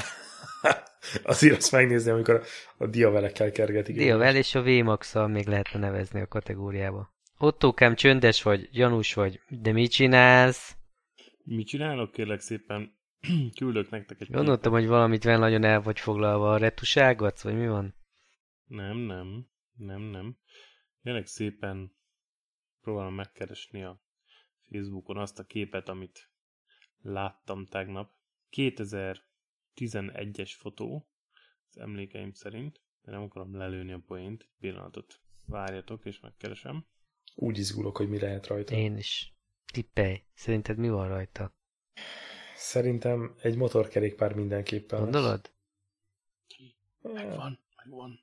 [1.23, 2.43] Azért azt megnézni, amikor
[2.77, 3.97] a Diavelekkel kergetik.
[3.97, 7.13] Diavel és a vmax még lehetne nevezni a kategóriába.
[7.39, 10.77] Ottókám csöndes vagy, gyanús vagy, de mit csinálsz?
[11.45, 12.97] Mit csinálok, kérlek szépen?
[13.59, 14.31] Küldök nektek egy...
[14.31, 16.53] Gondoltam, hogy valamit vel nagyon el vagy foglalva.
[16.53, 17.95] A retuságatsz, vagy mi van?
[18.67, 19.47] Nem, nem.
[19.77, 20.37] Nem, nem.
[21.03, 21.93] Kérlek szépen
[22.85, 24.01] próbálom megkeresni a
[24.71, 26.31] Facebookon azt a képet, amit
[27.01, 28.13] láttam tegnap.
[28.51, 31.09] 2011-es fotó,
[31.71, 34.49] az emlékeim szerint, de nem akarom lelőni a poént.
[34.59, 36.87] Pillanatot várjatok, és megkeresem.
[37.35, 38.75] Úgy izgulok, hogy mi lehet rajta.
[38.75, 39.35] Én is.
[39.73, 41.55] Tippelj, szerinted mi van rajta?
[42.57, 45.01] Szerintem egy motorkerékpár mindenképpen.
[45.01, 45.53] Gondolod?
[47.01, 48.21] Megvan, megvan.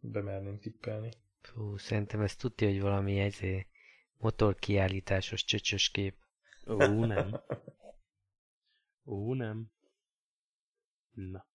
[0.00, 1.10] Bemerném tippelni.
[1.40, 3.69] Fú, szerintem ez tudja, hogy valami ezé
[4.20, 6.16] motorkiállításos csöcsös kép.
[6.66, 7.40] Ó, nem.
[9.04, 9.70] Ó, nem.
[11.10, 11.46] Na.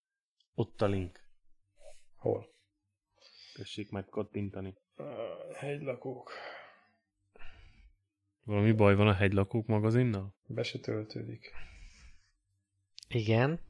[0.54, 1.20] Ott a link.
[2.16, 2.54] Hol?
[3.54, 4.74] Tessék meg kattintani.
[4.96, 5.06] Uh,
[5.54, 6.30] hegylakók.
[8.42, 10.34] Valami baj van a hegylakók magazinnal?
[10.46, 11.52] Be se töltődik.
[13.08, 13.60] Igen.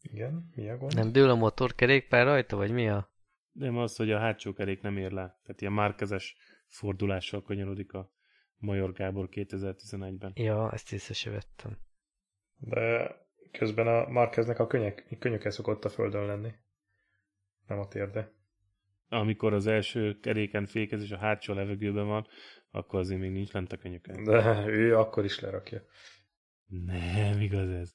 [0.00, 0.50] Igen?
[0.54, 0.94] Mi a gond?
[0.94, 3.10] Nem dől a motorkerékpár rajta, vagy mi a?
[3.52, 5.38] Nem az, hogy a hátsó kerék nem ér le.
[5.42, 8.13] Tehát ilyen márkezes fordulással kanyarodik a
[8.64, 10.32] Major Gábor 2011-ben.
[10.34, 11.78] Ja, ezt észre se vettem.
[12.56, 13.16] De
[13.52, 16.52] közben a Marqueznek a könnyek, könnyöke szokott a földön lenni.
[17.66, 18.32] Nem a térde.
[19.08, 22.26] Amikor az első keréken fékez és a hátsó levegőben van,
[22.70, 24.24] akkor azért még nincs lent a könyöken.
[24.24, 25.82] De ő akkor is lerakja.
[26.66, 27.94] Nem, igaz ez.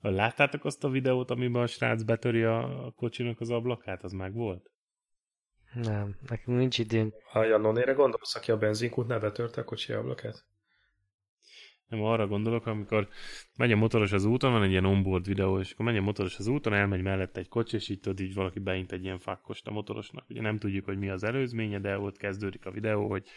[0.00, 4.02] Láttátok azt a videót, amiben a srác betöri a kocsinak az ablakát?
[4.02, 4.70] Az meg volt?
[5.82, 7.14] Nem, nekünk nincs időnk.
[7.32, 10.44] A Jannonére gondolsz, aki a benzinkútnál betörte a kocsi ablakát?
[11.86, 13.08] Nem arra gondolok, amikor
[13.56, 16.38] megy a motoros az úton, van egy ilyen onboard videó, és akkor megy a motoros
[16.38, 19.66] az úton, elmegy mellette egy kocsi, és így tudod, így valaki beint egy ilyen fakkost
[19.66, 20.30] a motorosnak.
[20.30, 23.28] Ugye nem tudjuk, hogy mi az előzménye, de ott kezdődik a videó, hogy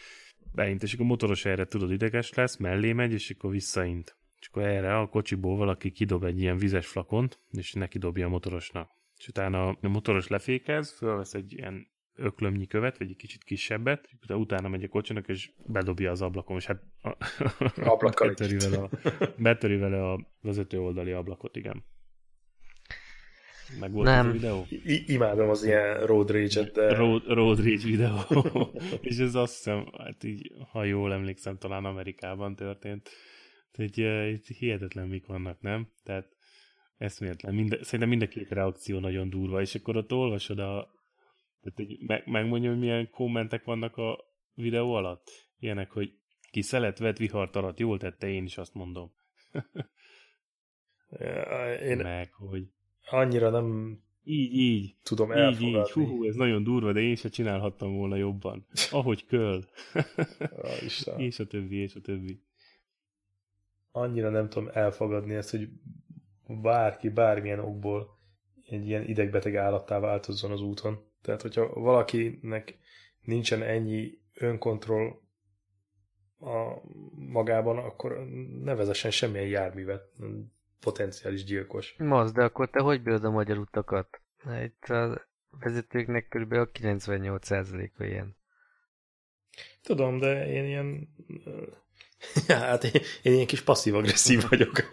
[0.53, 4.17] beint, és akkor a motoros erre tudod ideges lesz, mellé megy, és akkor visszaint.
[4.39, 8.29] És akkor erre a kocsiból valaki kidob egy ilyen vizes flakont, és neki dobja a
[8.29, 8.89] motorosnak.
[9.17, 14.29] És utána a motoros lefékez, fölvesz egy ilyen öklömnyi követ, vagy egy kicsit kisebbet, és
[14.35, 17.15] utána megy a kocsinak, és bedobja az ablakon, és hát a,
[17.75, 18.89] Ablakkal betöri, vele a,
[19.37, 21.83] betöri vele a vezető oldali ablakot, igen.
[23.79, 24.25] Meg volt Nem.
[24.25, 24.65] ez a videó?
[24.69, 26.95] I- imádom az ilyen road rage-et, de...
[26.95, 28.17] Road, road Rage videó.
[29.01, 33.09] és ez azt hiszem, hát így, ha jól emlékszem, talán Amerikában történt.
[33.71, 35.87] Tehát így, így hihetetlen mik vannak, nem?
[36.03, 36.35] Tehát
[36.97, 37.53] eszméletlen.
[37.53, 40.99] Minde, szerintem mind a két reakció nagyon durva, és akkor ott olvasod a...
[41.61, 45.27] Tehát így meg, megmondja, hogy milyen kommentek vannak a videó alatt.
[45.59, 46.13] Ilyenek, hogy
[46.51, 49.11] ki szelet vett vihart alatt, jól tette, én is azt mondom.
[51.83, 52.67] Én Meg, hogy
[53.09, 55.79] annyira nem így, így, tudom így, elfogadni.
[55.79, 58.65] így, hú, ez nagyon durva, de én se csinálhattam volna jobban.
[58.91, 59.65] Ahogy köl.
[60.83, 61.19] Isten.
[61.19, 62.43] és a többi, és a többi.
[63.91, 65.69] Annyira nem tudom elfogadni ezt, hogy
[66.47, 68.19] bárki bármilyen okból
[68.65, 71.10] egy ilyen idegbeteg állattá változzon az úton.
[71.21, 72.77] Tehát, hogyha valakinek
[73.21, 75.19] nincsen ennyi önkontroll
[76.39, 76.81] a
[77.15, 78.25] magában, akkor
[78.63, 80.09] ne vezessen semmilyen járművet.
[80.79, 81.95] Potenciális gyilkos.
[81.97, 84.21] Masz, de akkor te hogy bírod a magyar utakat?
[84.63, 85.27] Itt a
[85.59, 86.51] vezetőknek kb.
[86.51, 88.35] a 98%-a ilyen.
[89.81, 91.09] Tudom, de én ilyen...
[92.47, 94.89] Hát én, én ilyen kis passzív-agresszív vagyok.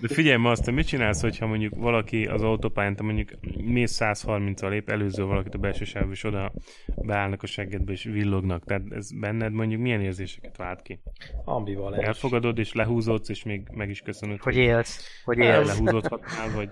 [0.00, 3.98] De figyelj ma azt, te mit csinálsz, hogyha mondjuk valaki az autópályán, te mondjuk mész
[4.00, 6.52] 130-al lép, előző valakit a belső sávba, és oda
[6.96, 8.64] beállnak a seggedbe, és villognak.
[8.64, 11.00] Tehát ez benned mondjuk milyen érzéseket vált ki?
[11.44, 12.06] Ambivalens.
[12.06, 15.22] Elfogadod, és lehúzódsz, és még meg is köszönöd, Hogy élsz?
[15.24, 15.60] Hogy Nem.
[15.60, 15.66] élsz?
[15.66, 16.70] lehúzódhatnál, vagy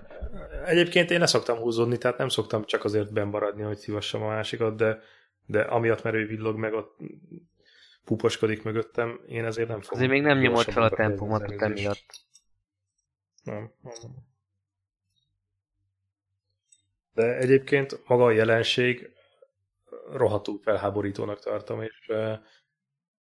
[0.65, 4.27] Egyébként én ne szoktam húzódni, tehát nem szoktam csak azért benn maradni, hogy szívassam a
[4.27, 4.99] másikat, de,
[5.45, 6.97] de amiatt, mert ő villog meg, ott
[8.05, 9.97] puposkodik mögöttem, én ezért nem fogom.
[9.97, 12.25] Azért még nem nyomod fel a befejezni tempomatot emiatt.
[13.43, 13.91] Nem, nem.
[17.13, 19.11] De egyébként maga a jelenség
[20.11, 22.11] rohadtul felháborítónak tartom, és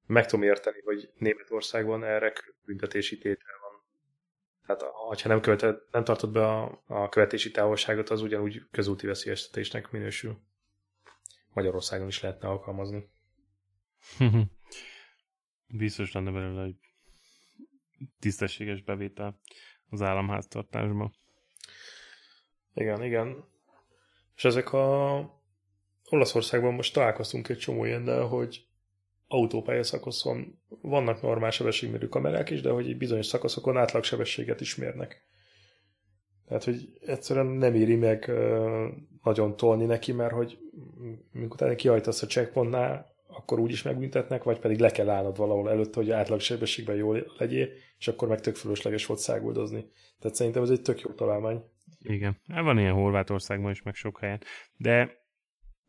[0.06, 2.32] meg tudom érteni, hogy Németországban erre
[2.64, 3.84] büntetési tétel van.
[4.66, 9.90] Tehát ha nem, követed, nem tartod be a, a követési távolságot, az ugyanúgy közúti veszélyeztetésnek
[9.90, 10.40] minősül.
[11.52, 13.10] Magyarországon is lehetne alkalmazni.
[15.66, 16.78] Biztos lenne belőle egy
[18.18, 19.40] tisztességes bevétel
[19.88, 21.12] az államháztartásba.
[22.74, 23.44] Igen, igen.
[24.36, 25.16] És ezek a
[26.08, 28.66] Olaszországban most találkoztunk egy csomó de hogy
[29.28, 35.24] autópálya szakaszon vannak normál sebességmérő kamerák is, de hogy egy bizonyos szakaszokon átlagsebességet is mérnek.
[36.46, 38.30] Tehát, hogy egyszerűen nem éri meg
[39.22, 40.58] nagyon tolni neki, mert hogy
[41.32, 45.94] mikor kihajtasz a checkpointnál, akkor úgy is megbüntetnek, vagy pedig le kell állnod valahol előtt,
[45.94, 47.68] hogy átlagsebességben jól legyél,
[47.98, 49.90] és akkor meg tök fölösleges volt száguldozni.
[50.18, 51.62] Tehát szerintem ez egy tök jó találmány.
[52.02, 54.40] Igen, hát van ilyen Horvátországban is, meg sok helyen.
[54.76, 55.24] De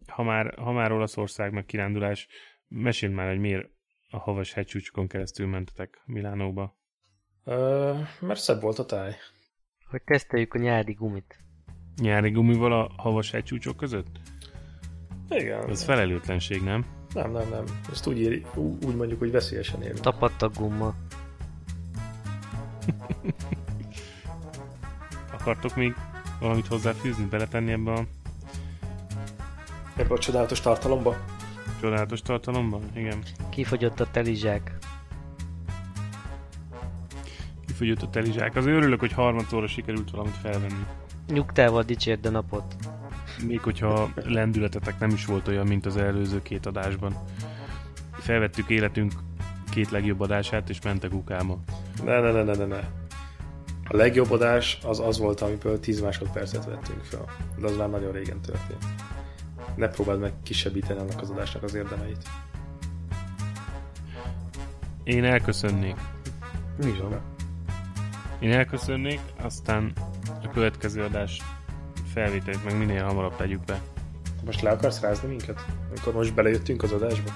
[0.08, 2.28] ha már, ha már Olaszország, meg kirándulás,
[2.68, 3.70] mesél már, hogy miért
[4.10, 6.78] a havas hegycsúcsokon keresztül mentetek Milánóba.
[7.44, 9.16] Ö, mert szebb volt a táj.
[9.90, 11.38] Hogy teszteljük a nyári gumit.
[12.02, 14.20] Nyári gumival a havas hegycsúcsok között?
[15.30, 15.70] Igen.
[15.70, 16.97] Ez felelőtlenség, nem?
[17.14, 17.64] Nem, nem, nem.
[17.92, 20.00] Ezt úgy, éri, úgy mondjuk, hogy veszélyesen érünk.
[20.00, 20.94] Tapadt a gumma.
[25.40, 25.96] Akartok még
[26.40, 28.06] valamit hozzáfűzni, beletenni ebbe a...
[29.96, 31.16] Ebbe a csodálatos tartalomba?
[31.82, 32.80] Csodálatos tartalomba?
[32.94, 33.24] Igen.
[33.50, 34.78] Kifogyott a telizsák.
[37.68, 38.56] Kifogyott a telizsák.
[38.56, 40.86] Az örülök, hogy harmadszorra sikerült valamit felvenni.
[41.28, 42.76] Nyugtával dicsérd a napot.
[43.46, 47.16] Még hogyha lendületetek nem is volt olyan, mint az előző két adásban.
[48.12, 49.14] Felvettük életünk
[49.70, 51.58] két legjobb adását, és mentek ukáma.
[52.04, 52.80] Ne, ne, ne, ne, ne, ne.
[53.90, 57.26] A legjobb adás az az volt, amiből 10 másodpercet vettünk fel.
[57.60, 58.86] De az már nagyon régen történt.
[59.76, 62.30] Ne próbáld meg kisebbíteni annak az adásnak az érdemeit.
[65.04, 65.96] Én elköszönnék.
[66.84, 67.22] Mi van?
[68.40, 69.94] Én elköszönnék, aztán
[70.44, 71.42] a következő adás
[72.18, 73.82] felvételt meg minél hamarabb tegyük be.
[74.46, 75.66] Most le akarsz rázni minket?
[75.90, 77.30] Amikor most belejöttünk az adásba?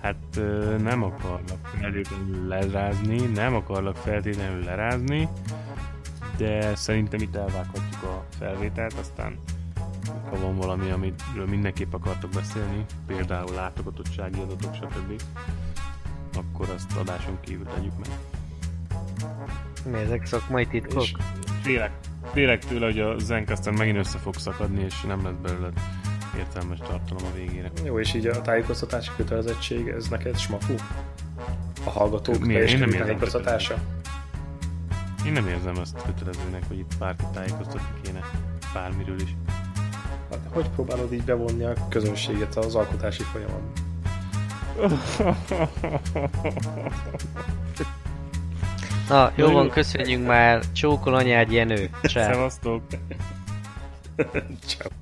[0.00, 0.40] Hát
[0.78, 5.28] nem akarlak feltétlenül lerázni, nem akarlak feltétlenül lerázni,
[6.36, 9.38] de szerintem itt elvághatjuk a felvételt, aztán
[10.30, 15.22] ha van valami, amiről mindenképp akartok beszélni, például látogatottsági adatok, stb.,
[16.36, 18.08] akkor azt adáson kívül tegyük meg.
[19.92, 21.02] Mi ezek szakmai titkok?
[21.02, 21.14] És
[21.62, 21.92] félek,
[22.32, 25.68] félek tőle, hogy a Zencaster megint össze fog szakadni, és nem lesz belőle
[26.38, 27.70] értelmes tartalom a végére.
[27.84, 30.74] Jó, és így a tájékoztatási kötelezettség, ez neked smafu?
[31.84, 32.52] A hallgatók Mi?
[32.52, 33.74] Én nem tájékoztatása?
[35.26, 38.20] Én nem érzem azt kötelezőnek, hogy itt bárki tájékoztatni kéne
[38.74, 39.36] bármiről is.
[40.30, 43.86] Hát, hogy próbálod így bevonni a közönséget az alkotási folyamatban?
[49.08, 50.62] Na, jó van, köszönjük már.
[50.72, 51.90] Csókol anyád Jenő.
[52.02, 52.82] Szevasztok.
[54.66, 54.97] Ciao.